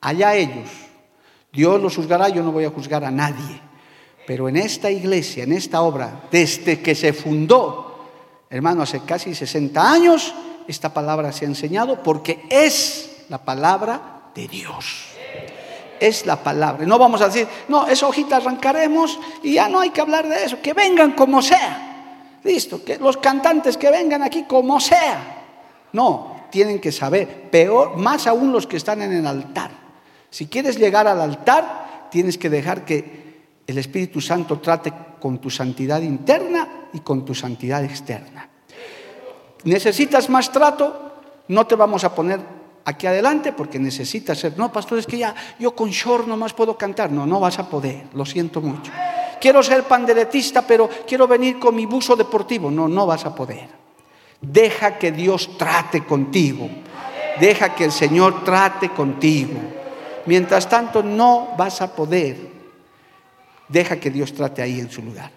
[0.00, 0.70] Allá ellos.
[1.52, 3.60] Dios los juzgará, yo no voy a juzgar a nadie.
[4.26, 8.06] Pero en esta iglesia, en esta obra, desde que se fundó,
[8.48, 10.34] hermano, hace casi 60 años,
[10.66, 15.13] esta palabra se ha enseñado porque es la palabra de Dios
[16.00, 16.86] es la palabra.
[16.86, 20.44] No vamos a decir, no, esa hojita arrancaremos y ya no hay que hablar de
[20.44, 22.38] eso, que vengan como sea.
[22.42, 25.42] Listo, que los cantantes que vengan aquí como sea.
[25.92, 29.70] No, tienen que saber, peor, más aún los que están en el altar.
[30.30, 33.24] Si quieres llegar al altar, tienes que dejar que
[33.66, 38.48] el Espíritu Santo trate con tu santidad interna y con tu santidad externa.
[39.64, 41.12] ¿Necesitas más trato?
[41.48, 42.40] No te vamos a poner
[42.84, 44.58] aquí adelante porque necesitas ser.
[44.58, 47.10] No, pastor, es que ya yo con short más puedo cantar.
[47.10, 48.92] No, no vas a poder, lo siento mucho.
[49.40, 52.70] Quiero ser panderetista, pero quiero venir con mi buzo deportivo.
[52.70, 53.68] No, no vas a poder.
[54.40, 56.68] Deja que Dios trate contigo.
[57.40, 59.58] Deja que el Señor trate contigo.
[60.26, 62.36] Mientras tanto, no vas a poder.
[63.68, 65.30] Deja que Dios trate ahí en su lugar.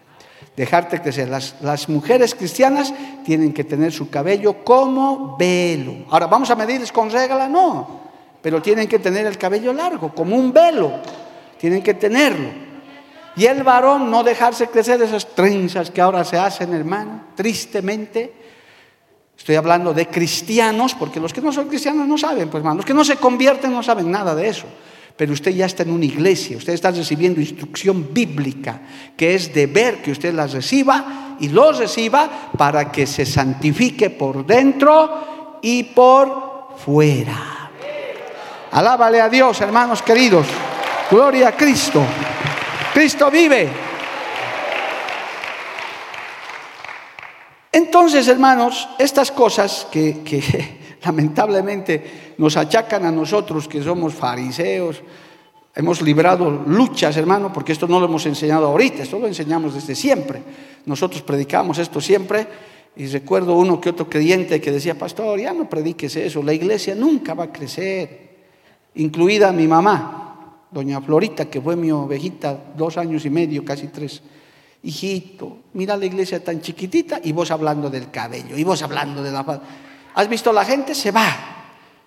[0.58, 1.30] Dejarte crecer.
[1.30, 2.92] Las, las mujeres cristianas
[3.24, 6.08] tienen que tener su cabello como velo.
[6.10, 7.48] Ahora, ¿vamos a medirles con regla?
[7.48, 8.02] No.
[8.42, 10.94] Pero tienen que tener el cabello largo, como un velo.
[11.60, 12.50] Tienen que tenerlo.
[13.36, 18.34] Y el varón no dejarse crecer esas trenzas que ahora se hacen, hermano, tristemente.
[19.38, 22.86] Estoy hablando de cristianos, porque los que no son cristianos no saben, pues hermano, los
[22.86, 24.66] que no se convierten no saben nada de eso
[25.18, 28.82] pero usted ya está en una iglesia, usted está recibiendo instrucción bíblica,
[29.18, 34.46] que es deber que usted las reciba y los reciba para que se santifique por
[34.46, 37.72] dentro y por fuera.
[38.72, 40.46] Alábale a Dios, hermanos queridos.
[41.10, 42.04] Gloria a Cristo.
[42.94, 43.70] Cristo vive.
[47.72, 55.02] Entonces, hermanos, estas cosas que, que lamentablemente nos achacan a nosotros que somos fariseos.
[55.76, 59.94] Hemos librado luchas, hermano, porque esto no lo hemos enseñado ahorita, esto lo enseñamos desde
[59.94, 60.42] siempre.
[60.86, 62.48] Nosotros predicamos esto siempre
[62.96, 66.96] y recuerdo uno que otro creyente que decía, pastor, ya no prediques eso, la iglesia
[66.96, 68.38] nunca va a crecer,
[68.96, 74.24] incluida mi mamá, doña Florita, que fue mi ovejita dos años y medio, casi tres.
[74.82, 79.32] Hijito, mira la iglesia tan chiquitita y vos hablando del cabello, y vos hablando de
[79.32, 79.46] la
[80.18, 80.96] ¿Has visto la gente?
[80.96, 81.28] Se va.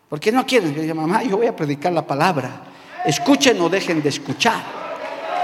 [0.09, 0.75] Porque no quieren.
[0.75, 2.51] Yo digo, mamá, yo voy a predicar la palabra.
[3.05, 4.61] Escuchen o dejen de escuchar.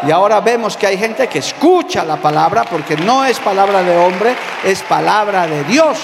[0.05, 3.97] Y ahora vemos que hay gente que escucha la palabra porque no es palabra de
[3.97, 5.97] hombre, es palabra de Dios.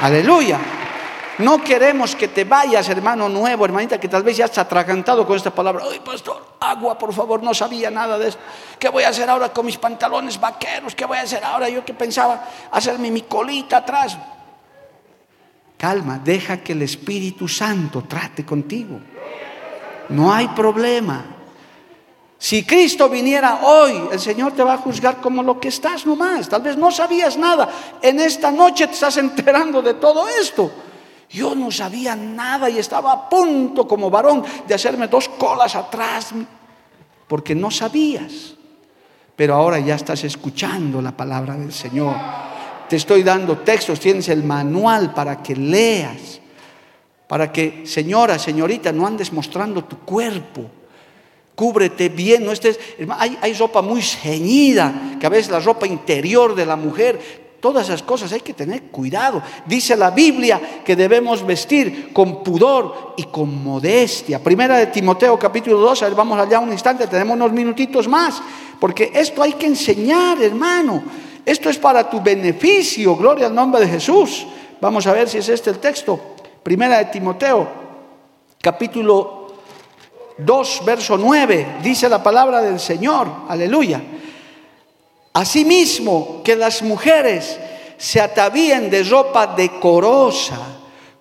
[0.00, 0.58] Aleluya.
[1.36, 5.36] No queremos que te vayas, hermano nuevo, hermanita, que tal vez ya está atragantado con
[5.36, 5.84] esta palabra.
[5.90, 8.40] Ay, pastor, agua, por favor, no sabía nada de esto.
[8.78, 10.94] ¿Qué voy a hacer ahora con mis pantalones vaqueros?
[10.94, 11.68] ¿Qué voy a hacer ahora?
[11.68, 14.16] Yo que pensaba hacerme mi colita atrás.
[15.82, 19.00] Calma, deja que el Espíritu Santo trate contigo.
[20.10, 21.24] No hay problema.
[22.38, 26.48] Si Cristo viniera hoy, el Señor te va a juzgar como lo que estás nomás.
[26.48, 27.68] Tal vez no sabías nada.
[28.00, 30.70] En esta noche te estás enterando de todo esto.
[31.28, 36.32] Yo no sabía nada y estaba a punto como varón de hacerme dos colas atrás
[37.26, 38.54] porque no sabías.
[39.34, 42.51] Pero ahora ya estás escuchando la palabra del Señor.
[42.92, 46.42] Te estoy dando textos, tienes el manual para que leas,
[47.26, 50.66] para que, señora, señorita, no andes mostrando tu cuerpo.
[51.54, 52.78] Cúbrete bien, no estés.
[53.18, 58.02] Hay, ropa muy ceñida, que a veces la ropa interior de la mujer, todas esas
[58.02, 59.42] cosas hay que tener cuidado.
[59.64, 64.38] Dice la Biblia que debemos vestir con pudor y con modestia.
[64.38, 68.42] Primera de Timoteo capítulo 2, a ver, vamos allá un instante, tenemos unos minutitos más,
[68.78, 71.02] porque esto hay que enseñar, hermano.
[71.44, 74.46] Esto es para tu beneficio, gloria al nombre de Jesús.
[74.80, 76.18] Vamos a ver si es este el texto.
[76.62, 77.68] Primera de Timoteo,
[78.60, 79.48] capítulo
[80.38, 84.00] 2, verso 9, dice la palabra del Señor, aleluya.
[85.32, 87.58] Asimismo, que las mujeres
[87.96, 90.58] se atavíen de ropa decorosa,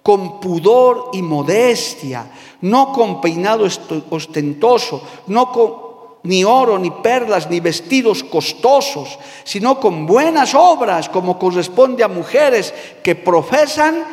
[0.03, 3.67] con pudor y modestia, no con peinado
[4.09, 5.90] ostentoso, no con
[6.23, 12.73] ni oro, ni perlas, ni vestidos costosos, sino con buenas obras, como corresponde a mujeres
[13.03, 14.03] que profesan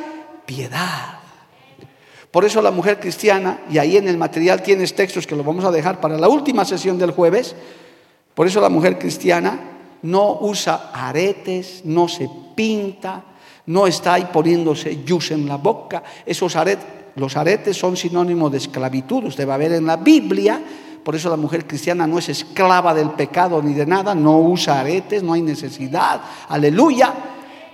[0.47, 1.19] piedad.
[2.31, 5.65] Por eso la mujer cristiana, y ahí en el material tienes textos que lo vamos
[5.65, 7.55] a dejar para la última sesión del jueves,
[8.35, 9.59] por eso la mujer cristiana
[10.03, 13.25] no usa aretes, no se pinta,
[13.67, 16.03] no está ahí poniéndose yus en la boca.
[16.25, 16.87] Esos aretes,
[17.17, 19.25] los aretes son sinónimo de esclavitud.
[19.25, 20.63] Usted va a ver en la Biblia
[21.05, 24.81] por eso la mujer cristiana no es esclava del pecado ni de nada, no usa
[24.81, 26.21] aretes, no hay necesidad.
[26.49, 27.15] Aleluya.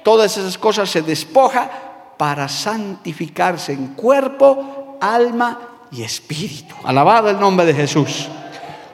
[0.03, 1.70] Todas esas cosas se despoja
[2.16, 6.75] para santificarse en cuerpo, alma y espíritu.
[6.85, 8.29] Alabado el nombre de Jesús.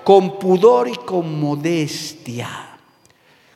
[0.04, 2.48] Con pudor y con modestia.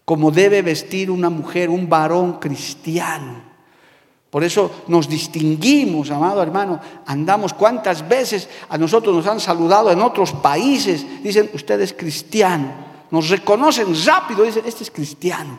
[0.04, 3.53] Como debe vestir una mujer, un varón cristiano
[4.34, 6.80] por eso nos distinguimos, amado hermano.
[7.06, 11.06] Andamos cuántas veces a nosotros nos han saludado en otros países.
[11.22, 12.66] Dicen, usted es cristiano.
[13.12, 15.56] Nos reconocen rápido, dicen, este es cristiano.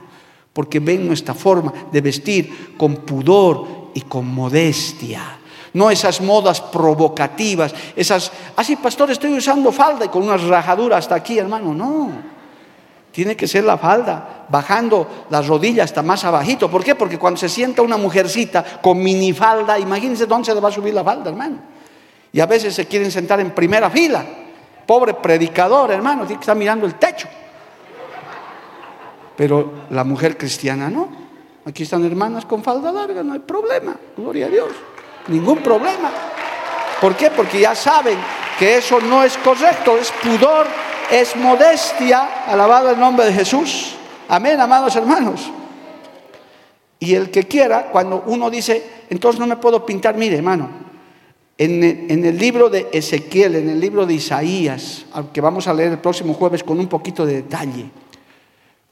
[0.52, 5.40] Porque ven nuestra forma de vestir con pudor y con modestia.
[5.72, 10.98] No esas modas provocativas, esas, así ah, pastor, estoy usando falda y con una rajadura
[10.98, 11.74] hasta aquí, hermano.
[11.74, 12.35] No.
[13.16, 16.70] Tiene que ser la falda, bajando las rodillas hasta más abajito.
[16.70, 16.96] ¿Por qué?
[16.96, 20.94] Porque cuando se sienta una mujercita con minifalda, imagínense dónde se le va a subir
[20.94, 21.60] la falda, hermano.
[22.34, 24.22] Y a veces se quieren sentar en primera fila.
[24.86, 27.30] Pobre predicador, hermano, tiene que estar mirando el techo.
[29.38, 31.08] Pero la mujer cristiana no.
[31.66, 33.96] Aquí están hermanas con falda larga, no hay problema.
[34.18, 34.72] Gloria a Dios.
[35.30, 36.12] Ningún problema.
[37.00, 37.32] ¿Por qué?
[37.32, 38.18] Porque ya saben
[38.60, 40.68] que eso no es correcto, es pudor,
[41.12, 43.96] es modestia, alabado el nombre de Jesús.
[44.28, 45.52] Amén, amados hermanos.
[47.00, 50.70] Y el que quiera, cuando uno dice, entonces no me puedo pintar, mire hermano,
[51.58, 55.74] en el, en el, libro de Ezequiel, en el libro de Isaías, que vamos a
[55.74, 57.86] leer el próximo jueves con un poquito de detalle,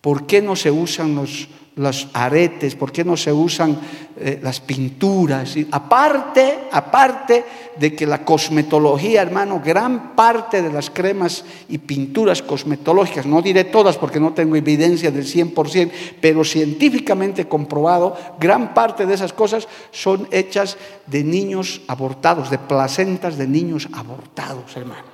[0.03, 3.79] ¿por qué no se usan los, aretes, por qué no se usan
[4.19, 5.55] eh, las pinturas.
[5.71, 7.45] Aparte, aparte
[7.77, 13.63] de que la cosmetología, hermano, gran parte de las cremas y pinturas cosmetológicas, no diré
[13.63, 15.89] todas porque no tengo evidencia del 100%,
[16.19, 20.77] pero científicamente comprobado, gran parte de esas cosas son hechas
[21.07, 25.05] de niños abortados, de placentas de niños abortados, hermano.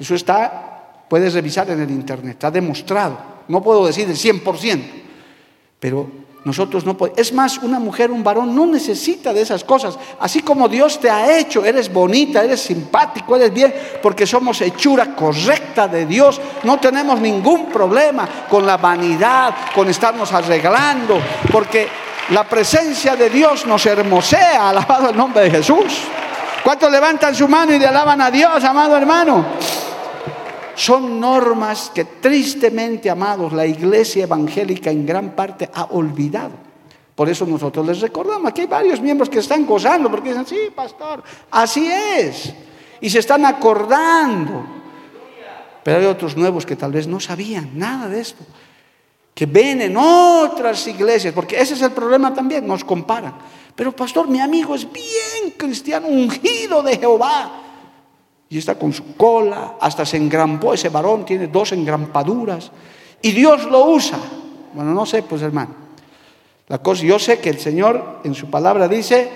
[0.00, 0.71] Eso está,
[1.12, 3.18] puedes revisar en el internet, está demostrado.
[3.48, 4.82] No puedo decir el 100%,
[5.78, 6.10] pero
[6.42, 7.18] nosotros no podemos.
[7.18, 9.98] Es más, una mujer, un varón no necesita de esas cosas.
[10.18, 15.14] Así como Dios te ha hecho, eres bonita, eres simpático, eres bien, porque somos hechura
[15.14, 16.40] correcta de Dios.
[16.62, 21.20] No tenemos ningún problema con la vanidad, con estarnos arreglando,
[21.52, 21.88] porque
[22.30, 25.92] la presencia de Dios nos hermosea, alabado el nombre de Jesús.
[26.64, 29.44] ¿Cuántos levantan su mano y le alaban a Dios, amado hermano?
[30.82, 36.50] Son normas que tristemente, amados, la iglesia evangélica en gran parte ha olvidado.
[37.14, 40.58] Por eso nosotros les recordamos, aquí hay varios miembros que están gozando porque dicen, sí,
[40.74, 41.22] pastor,
[41.52, 42.52] así es.
[43.00, 44.64] Y se están acordando.
[45.84, 48.42] Pero hay otros nuevos que tal vez no sabían nada de esto.
[49.34, 53.34] Que ven en otras iglesias, porque ese es el problema también, nos comparan.
[53.76, 57.71] Pero pastor, mi amigo es bien cristiano, ungido de Jehová
[58.52, 62.70] y está con su cola, hasta se engrampó ese varón, tiene dos engrampaduras,
[63.22, 64.18] y Dios lo usa.
[64.74, 65.74] Bueno, no sé, pues hermano.
[66.68, 69.30] La cosa, yo sé que el Señor en su palabra dice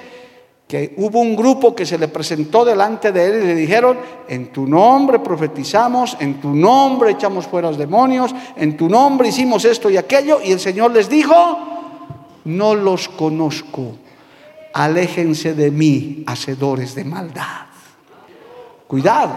[0.68, 3.96] que hubo un grupo que se le presentó delante de él y le dijeron,
[4.28, 9.64] en tu nombre profetizamos, en tu nombre echamos fuera los demonios, en tu nombre hicimos
[9.64, 11.34] esto y aquello, y el Señor les dijo,
[12.44, 13.96] no los conozco,
[14.74, 17.65] aléjense de mí, hacedores de maldad.
[18.86, 19.34] Cuidado,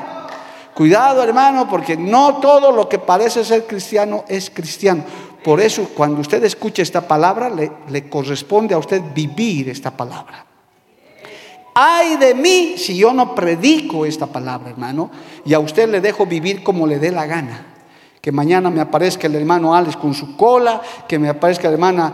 [0.76, 5.04] cuidado hermano, porque no todo lo que parece ser cristiano es cristiano.
[5.44, 10.46] Por eso cuando usted escuche esta palabra, le, le corresponde a usted vivir esta palabra.
[11.74, 15.10] Ay de mí si yo no predico esta palabra, hermano,
[15.46, 17.66] y a usted le dejo vivir como le dé la gana.
[18.22, 22.14] Que mañana me aparezca el hermano Alex con su cola, que me aparezca la hermana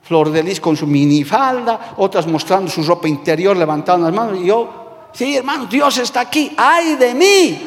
[0.00, 4.46] Flor de Lis con su minifalda, otras mostrando su ropa interior, levantando las manos, y
[4.46, 4.81] yo
[5.12, 6.52] Sí, hermano, Dios está aquí.
[6.56, 7.62] Ay de mí.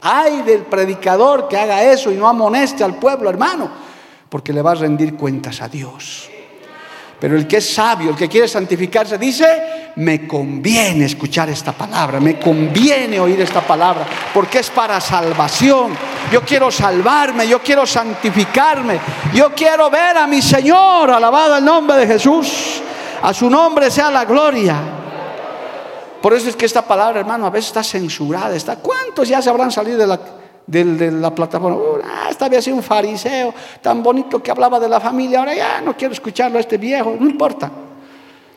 [0.00, 3.68] Ay del predicador que haga eso y no amoneste al pueblo, hermano.
[4.28, 6.30] Porque le va a rendir cuentas a Dios.
[7.18, 12.20] Pero el que es sabio, el que quiere santificarse, dice, me conviene escuchar esta palabra,
[12.20, 15.96] me conviene oír esta palabra, porque es para salvación.
[16.30, 19.00] Yo quiero salvarme, yo quiero santificarme,
[19.32, 22.82] yo quiero ver a mi Señor, alabado el nombre de Jesús.
[23.22, 24.95] A su nombre sea la gloria.
[26.26, 28.56] Por eso es que esta palabra, hermano, a veces está censurada.
[28.56, 31.78] Está, ¿Cuántos ya se habrán salido de la, plataforma?
[32.02, 35.38] ah, esta vez un fariseo tan bonito que hablaba de la familia.
[35.38, 37.16] Ahora ya no quiero escucharlo a este viejo.
[37.16, 37.70] No importa.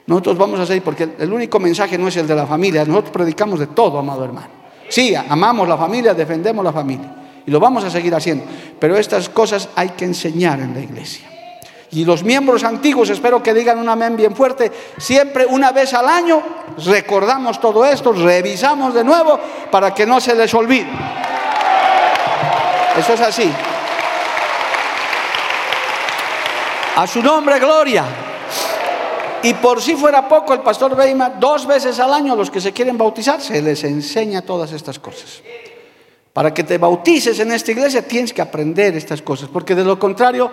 [0.08, 2.84] Nosotros vamos a seguir porque el único mensaje no es el de la familia.
[2.86, 4.50] Nosotros predicamos de todo, amado hermano.
[4.90, 7.14] Sí, amamos la familia, defendemos la familia.
[7.46, 8.46] Y lo vamos a seguir haciendo.
[8.80, 11.39] Pero estas cosas hay que enseñar en la iglesia.
[11.92, 16.08] Y los miembros antiguos, espero que digan un amén bien fuerte, siempre una vez al
[16.08, 16.42] año
[16.86, 19.40] recordamos todo esto, revisamos de nuevo
[19.72, 20.90] para que no se les olvide.
[22.98, 23.52] Eso es así.
[26.96, 28.04] A su nombre, gloria.
[29.42, 32.74] Y por si fuera poco, el pastor Beima, dos veces al año, los que se
[32.74, 35.42] quieren bautizar, se les enseña todas estas cosas.
[36.34, 39.98] Para que te bautices en esta iglesia, tienes que aprender estas cosas, porque de lo
[39.98, 40.52] contrario,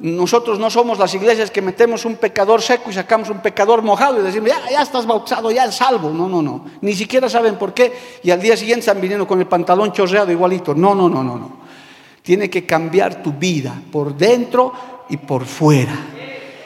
[0.00, 4.18] nosotros no somos las iglesias que metemos un pecador seco y sacamos un pecador mojado
[4.18, 6.10] y decimos, ya, ya estás bautizado, ya es salvo.
[6.10, 6.64] No, no, no.
[6.80, 7.92] Ni siquiera saben por qué.
[8.22, 10.74] Y al día siguiente están viniendo con el pantalón chorreado igualito.
[10.74, 11.60] No, no, no, no, no.
[12.22, 14.72] Tiene que cambiar tu vida por dentro
[15.10, 16.19] y por fuera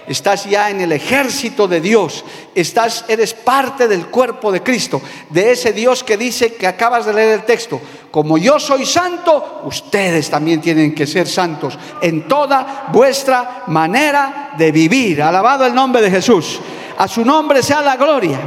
[0.06, 2.24] estás ya en el ejército de Dios,
[2.54, 5.00] estás, eres parte del cuerpo de Cristo,
[5.30, 7.80] de ese Dios que dice que acabas de leer el texto,
[8.14, 14.70] como yo soy santo, ustedes también tienen que ser santos en toda vuestra manera de
[14.70, 15.20] vivir.
[15.20, 16.60] Alabado el nombre de Jesús.
[16.96, 18.38] A su nombre sea la gloria.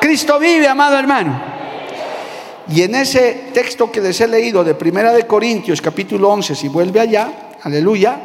[0.00, 1.40] Cristo vive, amado hermano.
[2.68, 6.66] Y en ese texto que les he leído de Primera de Corintios, capítulo 11, si
[6.66, 8.20] vuelve allá, aleluya,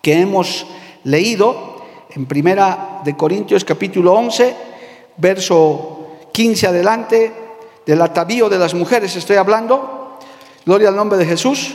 [0.00, 0.66] que hemos
[1.04, 1.76] leído
[2.10, 4.56] en Primera de Corintios capítulo 11,
[5.16, 7.32] verso 15 adelante,
[7.86, 10.18] del atavío de las mujeres estoy hablando,
[10.64, 11.74] gloria al nombre de Jesús.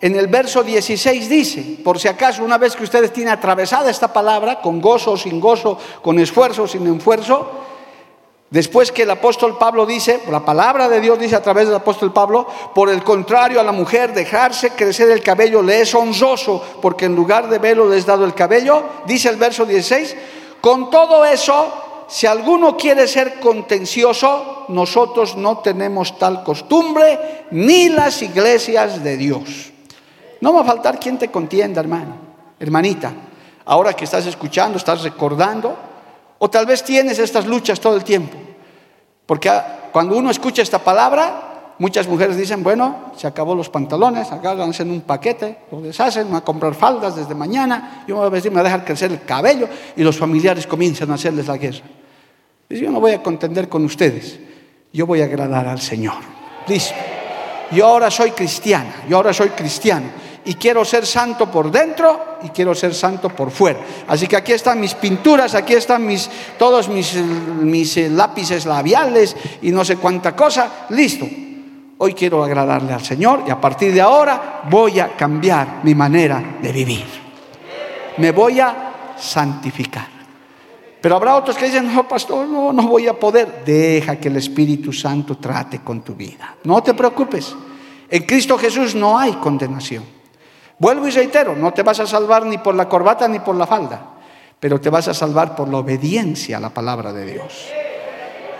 [0.00, 4.12] En el verso 16 dice, por si acaso una vez que ustedes tienen atravesada esta
[4.12, 7.50] palabra, con gozo o sin gozo, con esfuerzo o sin esfuerzo,
[8.50, 12.12] después que el apóstol Pablo dice, la palabra de Dios dice a través del apóstol
[12.12, 17.06] Pablo, por el contrario a la mujer dejarse crecer el cabello le es honroso, porque
[17.06, 20.16] en lugar de velo le es dado el cabello, dice el verso 16,
[20.60, 28.22] con todo eso si alguno quiere ser contencioso, nosotros no tenemos tal costumbre, ni las
[28.22, 29.72] iglesias de Dios.
[30.40, 32.16] No va a faltar quien te contienda, hermano,
[32.60, 33.12] hermanita.
[33.64, 35.76] Ahora que estás escuchando, estás recordando,
[36.38, 38.36] o tal vez tienes estas luchas todo el tiempo.
[39.26, 39.50] Porque
[39.92, 44.90] cuando uno escucha esta palabra, Muchas mujeres dicen, bueno, se acabó los pantalones, acá hacen
[44.90, 48.50] un paquete, lo deshacen, van a comprar faldas desde mañana, yo me voy a vestir,
[48.50, 51.84] me voy a dejar crecer el cabello y los familiares comienzan a hacerles la guerra.
[52.66, 54.38] Dice, yo no voy a contender con ustedes,
[54.90, 56.16] yo voy a agradar al Señor.
[56.66, 56.94] Listo.
[57.72, 60.06] Yo ahora soy cristiana, yo ahora soy cristiano
[60.46, 63.80] y quiero ser santo por dentro y quiero ser santo por fuera.
[64.08, 69.36] Así que aquí están mis pinturas, aquí están mis, todos mis, mis eh, lápices labiales
[69.62, 70.86] y no sé cuánta cosa.
[70.90, 71.26] Listo,
[71.98, 76.58] Hoy quiero agradarle al Señor y a partir de ahora voy a cambiar mi manera
[76.60, 77.06] de vivir.
[78.18, 80.06] Me voy a santificar.
[81.00, 83.64] Pero habrá otros que dicen, no, pastor, no, no voy a poder.
[83.64, 86.56] Deja que el Espíritu Santo trate con tu vida.
[86.64, 87.54] No te preocupes.
[88.10, 90.15] En Cristo Jesús no hay condenación.
[90.78, 93.66] Vuelvo y reitero, no te vas a salvar ni por la corbata ni por la
[93.66, 94.00] falda,
[94.60, 97.68] pero te vas a salvar por la obediencia a la palabra de Dios.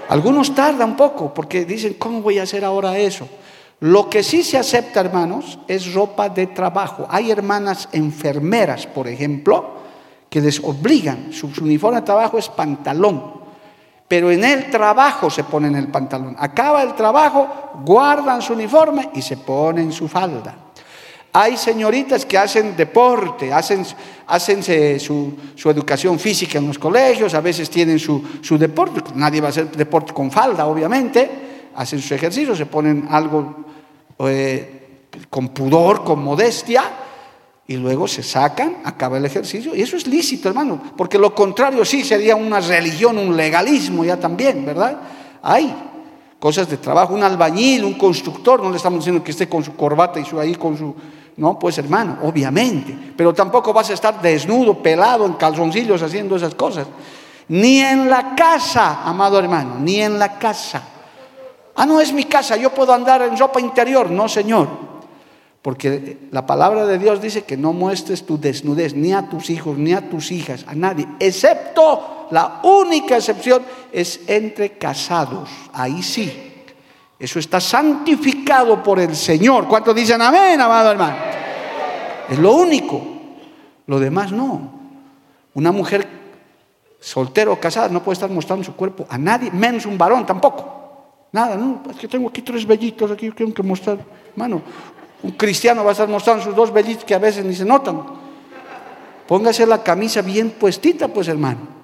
[0.08, 3.28] Algunos tardan un poco porque dicen, ¿cómo voy a hacer ahora eso?
[3.80, 7.06] Lo que sí se acepta, hermanos, es ropa de trabajo.
[7.10, 9.76] Hay hermanas enfermeras, por ejemplo,
[10.30, 13.42] que les obligan, su, uniforme de trabajo es pantalón,
[14.08, 16.36] pero en el trabajo se ponen el pantalón.
[16.38, 17.48] Acaba el trabajo,
[17.84, 20.65] guardan su uniforme y se ponen su falda.
[21.39, 25.34] Hay señoritas que hacen deporte, hacen, su,
[25.66, 28.22] educación física en los colegios, a veces tienen su,
[28.59, 31.30] deporte, nadie va a hacer deporte con falda, obviamente,
[31.74, 33.55] hacen sus ejercicios, se ponen algo
[34.20, 36.84] eh, con pudor, con modestia,
[37.66, 41.84] y luego se sacan, acaba el ejercicio, y eso es lícito, hermano, porque lo contrario
[41.84, 45.01] sí sería una religión, un legalismo ya también, ¿verdad?
[45.43, 45.70] Hay
[46.39, 49.76] cosas de trabajo, un albañil, un constructor, no le estamos diciendo que esté con su
[49.76, 50.95] corbata y su, ahí con su
[51.37, 52.97] no, pues hermano, obviamente.
[53.16, 56.87] Pero tampoco vas a estar desnudo, pelado, en calzoncillos haciendo esas cosas.
[57.49, 60.82] Ni en la casa, amado hermano, ni en la casa.
[61.74, 64.11] Ah, no es mi casa, yo puedo andar en ropa interior.
[64.11, 64.87] No, Señor.
[65.61, 69.76] Porque la palabra de Dios dice que no muestres tu desnudez ni a tus hijos,
[69.76, 71.07] ni a tus hijas, a nadie.
[71.18, 73.62] Excepto, la única excepción
[73.93, 75.51] es entre casados.
[75.72, 76.55] Ahí sí.
[77.18, 79.66] Eso está santificado por el Señor.
[79.66, 81.16] ¿Cuántos dicen amén, amado hermano?
[82.28, 83.00] Es lo único.
[83.86, 84.70] Lo demás no.
[85.54, 86.06] Una mujer
[87.00, 90.74] soltera o casada no puede estar mostrando su cuerpo a nadie, menos un varón tampoco.
[91.32, 93.98] Nada, no, es que tengo aquí tres vellitos aquí que tengo que mostrar.
[94.32, 94.62] Hermano,
[95.22, 98.02] un cristiano va a estar mostrando sus dos vellitos que a veces ni se notan.
[99.26, 101.75] Póngase la camisa bien puestita, pues hermano.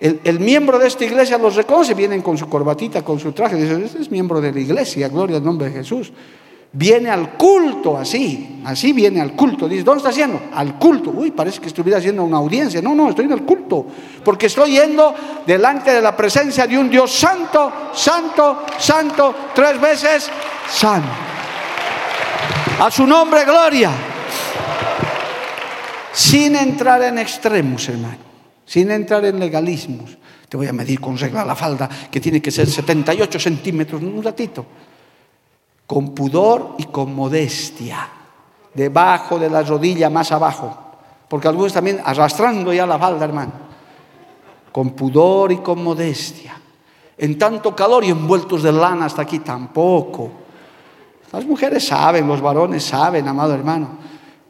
[0.00, 3.82] El, miembro de esta iglesia los reconoce, vienen con su corbatita, con su traje, dicen,
[3.82, 6.12] este es miembro de la iglesia, gloria al nombre de Jesús.
[6.70, 9.66] Viene al culto así, así viene al culto.
[9.66, 10.40] Dice, ¿dónde está haciendo?
[10.54, 11.10] Al culto.
[11.10, 12.80] Uy, parece que estuviera haciendo una audiencia.
[12.82, 13.86] No, no, estoy en el culto.
[14.22, 15.14] Porque estoy yendo
[15.46, 20.30] delante de la presencia de un Dios santo, santo, santo, tres veces
[20.70, 21.08] santo.
[22.80, 23.90] A su nombre, gloria.
[26.12, 28.27] Sin entrar en extremos, hermano
[28.68, 30.18] sin entrar en legalismos.
[30.46, 34.22] Te voy a medir con regla la falda, que tiene que ser 78 centímetros, un
[34.22, 34.64] ratito.
[35.86, 38.06] Con pudor y con modestia,
[38.74, 40.76] debajo de la rodilla, más abajo.
[41.28, 43.52] Porque algunos también arrastrando ya la falda, hermano.
[44.70, 46.60] Con pudor y con modestia.
[47.16, 50.30] En tanto calor y envueltos de lana hasta aquí, tampoco.
[51.32, 53.96] Las mujeres saben, los varones saben, amado hermano.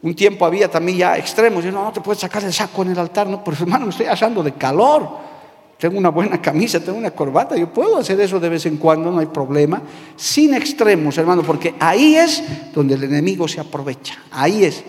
[0.01, 1.63] Un tiempo había también ya extremos.
[1.63, 3.27] Yo, no, no te puedes sacar el saco en el altar.
[3.27, 5.29] No, pero hermano, me estoy asando de calor.
[5.77, 7.55] Tengo una buena camisa, tengo una corbata.
[7.55, 9.81] Yo puedo hacer eso de vez en cuando, no hay problema.
[10.15, 12.43] Sin extremos, hermano, porque ahí es
[12.73, 14.17] donde el enemigo se aprovecha.
[14.31, 14.83] Ahí es.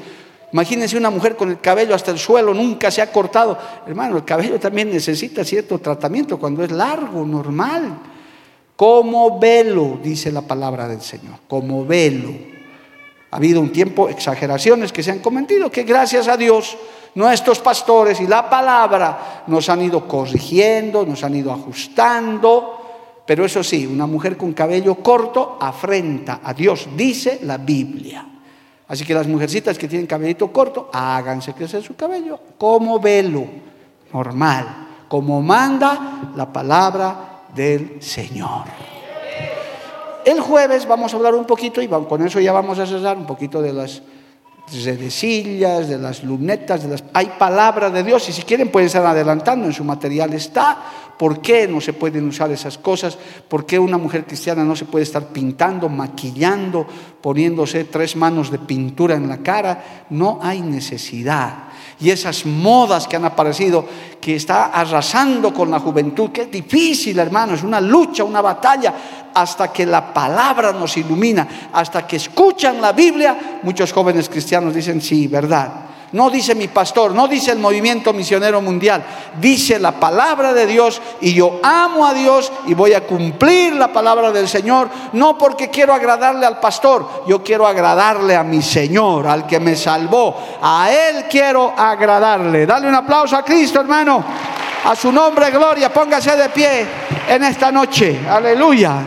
[0.52, 3.56] Imagínense una mujer con el cabello hasta el suelo, nunca se ha cortado.
[3.86, 7.98] Hermano, el cabello también necesita cierto tratamiento cuando es largo, normal.
[8.74, 12.30] Como velo, dice la palabra del Señor, como velo.
[13.30, 16.76] Ha habido un tiempo exageraciones que se han cometido, que gracias a Dios
[17.14, 22.76] nuestros pastores y la palabra nos han ido corrigiendo, nos han ido ajustando,
[23.26, 28.26] Pero eso sí, una mujer con cabello corto afrenta a Dios, dice la Biblia.
[28.88, 33.44] Así que las mujercitas que tienen cabellito corto, háganse crecer su cabello como velo,
[34.12, 38.64] normal, como manda la palabra del Señor.
[40.24, 43.26] El jueves vamos a hablar un poquito, y con eso ya vamos a cerrar un
[43.26, 44.02] poquito de las
[44.72, 47.04] redecillas, de las lunetas, de las...
[47.12, 50.78] hay palabra de Dios y si quieren pueden estar adelantando, en su material está,
[51.20, 53.18] ¿por qué no se pueden usar esas cosas?
[53.46, 56.86] ¿Por qué una mujer cristiana no se puede estar pintando, maquillando,
[57.20, 60.06] poniéndose tres manos de pintura en la cara?
[60.08, 61.64] No hay necesidad
[62.00, 63.86] y esas modas que han aparecido,
[64.18, 68.94] que está arrasando con la juventud, que es difícil, hermano, es una lucha, una batalla,
[69.34, 75.02] hasta que la palabra nos ilumina, hasta que escuchan la Biblia, muchos jóvenes cristianos dicen,
[75.02, 79.04] sí, verdad, no dice mi pastor, no dice el movimiento misionero mundial,
[79.40, 83.92] dice la palabra de Dios y yo amo a Dios y voy a cumplir la
[83.92, 89.28] palabra del Señor, no porque quiero agradarle al pastor, yo quiero agradarle a mi Señor,
[89.28, 92.66] al que me salvó, a Él quiero agradarle.
[92.66, 94.24] Dale un aplauso a Cristo, hermano,
[94.84, 96.86] a su nombre, gloria, póngase de pie
[97.28, 99.02] en esta noche, aleluya.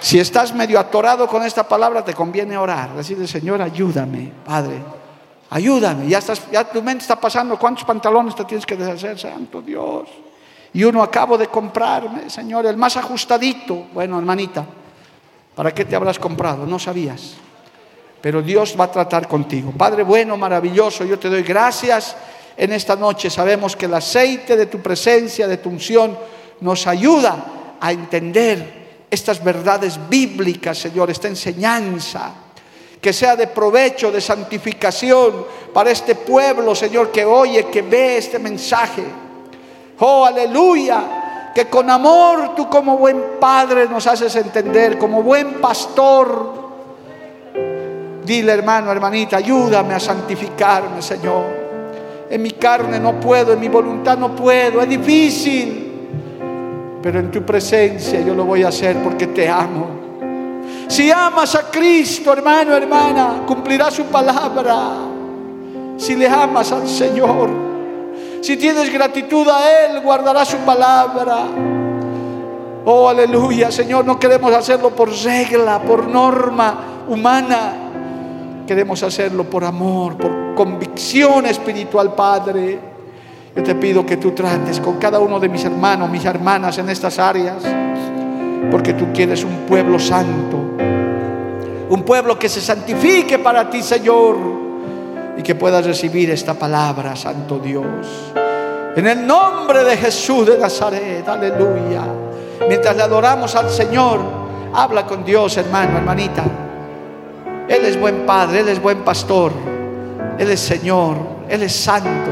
[0.00, 2.90] Si estás medio atorado con esta palabra, te conviene orar.
[2.94, 5.05] Decirle, Señor, ayúdame, Padre.
[5.50, 6.20] Ayúdame, ya,
[6.64, 10.08] tu mente está pasando, ¿cuántos pantalones te tienes que deshacer, Santo Dios?
[10.72, 13.86] Y uno acabo de comprarme, Señor, el más ajustadito.
[13.94, 14.66] Bueno, hermanita,
[15.54, 16.66] ¿para qué te habrás comprado?
[16.66, 17.34] No sabías.
[18.20, 19.70] Pero Dios va a tratar contigo.
[19.70, 22.16] Padre bueno, maravilloso, yo te doy gracias
[22.56, 23.30] en esta noche.
[23.30, 26.18] Sabemos que el aceite de tu presencia, de tu unción,
[26.60, 32.45] nos ayuda a entender estas verdades bíblicas, Señor, esta enseñanza
[33.00, 38.38] que sea de provecho, de santificación para este pueblo, Señor, que oye, que ve este
[38.38, 39.04] mensaje.
[39.98, 46.66] Oh, aleluya, que con amor tú como buen padre nos haces entender, como buen pastor.
[48.24, 51.44] Dile, hermano, hermanita, ayúdame a santificarme, Señor.
[52.28, 55.82] En mi carne no puedo, en mi voluntad no puedo, es difícil.
[57.02, 60.05] Pero en tu presencia yo lo voy a hacer porque te amo
[60.88, 64.76] si amas a Cristo, hermano, hermana, cumplirá su palabra.
[65.96, 67.50] Si le amas al Señor,
[68.40, 71.46] si tienes gratitud a Él, guardará su palabra.
[72.84, 77.72] Oh, aleluya, Señor, no queremos hacerlo por regla, por norma humana.
[78.66, 82.78] Queremos hacerlo por amor, por convicción espiritual, Padre.
[83.56, 86.90] Yo te pido que tú trates con cada uno de mis hermanos, mis hermanas en
[86.90, 87.64] estas áreas
[88.70, 90.56] porque tú quieres un pueblo santo,
[91.88, 94.36] un pueblo que se santifique para ti, Señor,
[95.36, 98.32] y que puedas recibir esta palabra, Santo Dios.
[98.96, 102.02] En el nombre de Jesús de Nazaret, aleluya.
[102.68, 104.20] Mientras le adoramos al Señor,
[104.72, 106.42] habla con Dios, hermano, hermanita.
[107.68, 109.52] Él es buen Padre, Él es buen pastor,
[110.38, 111.16] Él es Señor,
[111.48, 112.30] Él es santo,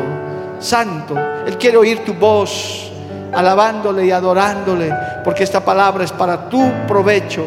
[0.59, 1.15] santo.
[1.47, 2.94] Él quiere oír tu voz
[3.35, 4.93] alabándole y adorándole,
[5.25, 7.45] porque esta palabra es para tu provecho,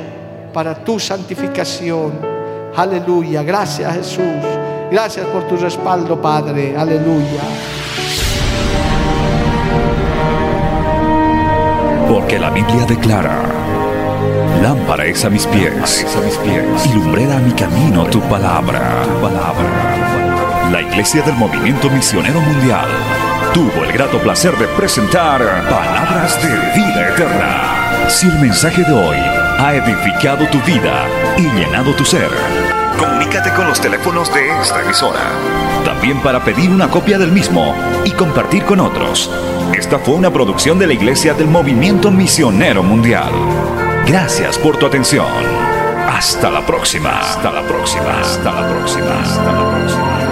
[0.53, 2.13] para tu santificación.
[2.75, 3.43] Aleluya.
[3.43, 4.45] Gracias Jesús.
[4.91, 6.75] Gracias por tu respaldo, Padre.
[6.77, 7.41] Aleluya.
[12.09, 13.41] Porque la Biblia declara,
[14.61, 18.05] lámpara es a mis pies, a y lumbrera a mi camino.
[18.05, 19.03] Tu palabra.
[20.71, 23.26] La Iglesia del Movimiento Misionero Mundial
[23.57, 26.49] tuvo el grato placer de presentar Palabras de
[26.79, 28.07] Vida Eterna.
[28.07, 32.29] Si el mensaje de hoy ha edificado tu vida y llenado tu ser,
[32.99, 35.21] comunícate con los teléfonos de esta emisora.
[35.83, 37.73] También para pedir una copia del mismo
[38.05, 39.31] y compartir con otros.
[39.73, 43.31] Esta fue una producción de la Iglesia del Movimiento Misionero Mundial.
[44.05, 45.25] Gracias por tu atención.
[46.07, 47.21] Hasta la próxima.
[47.21, 48.21] Hasta la próxima.
[48.21, 49.19] Hasta la próxima.
[49.19, 50.26] Hasta la próxima.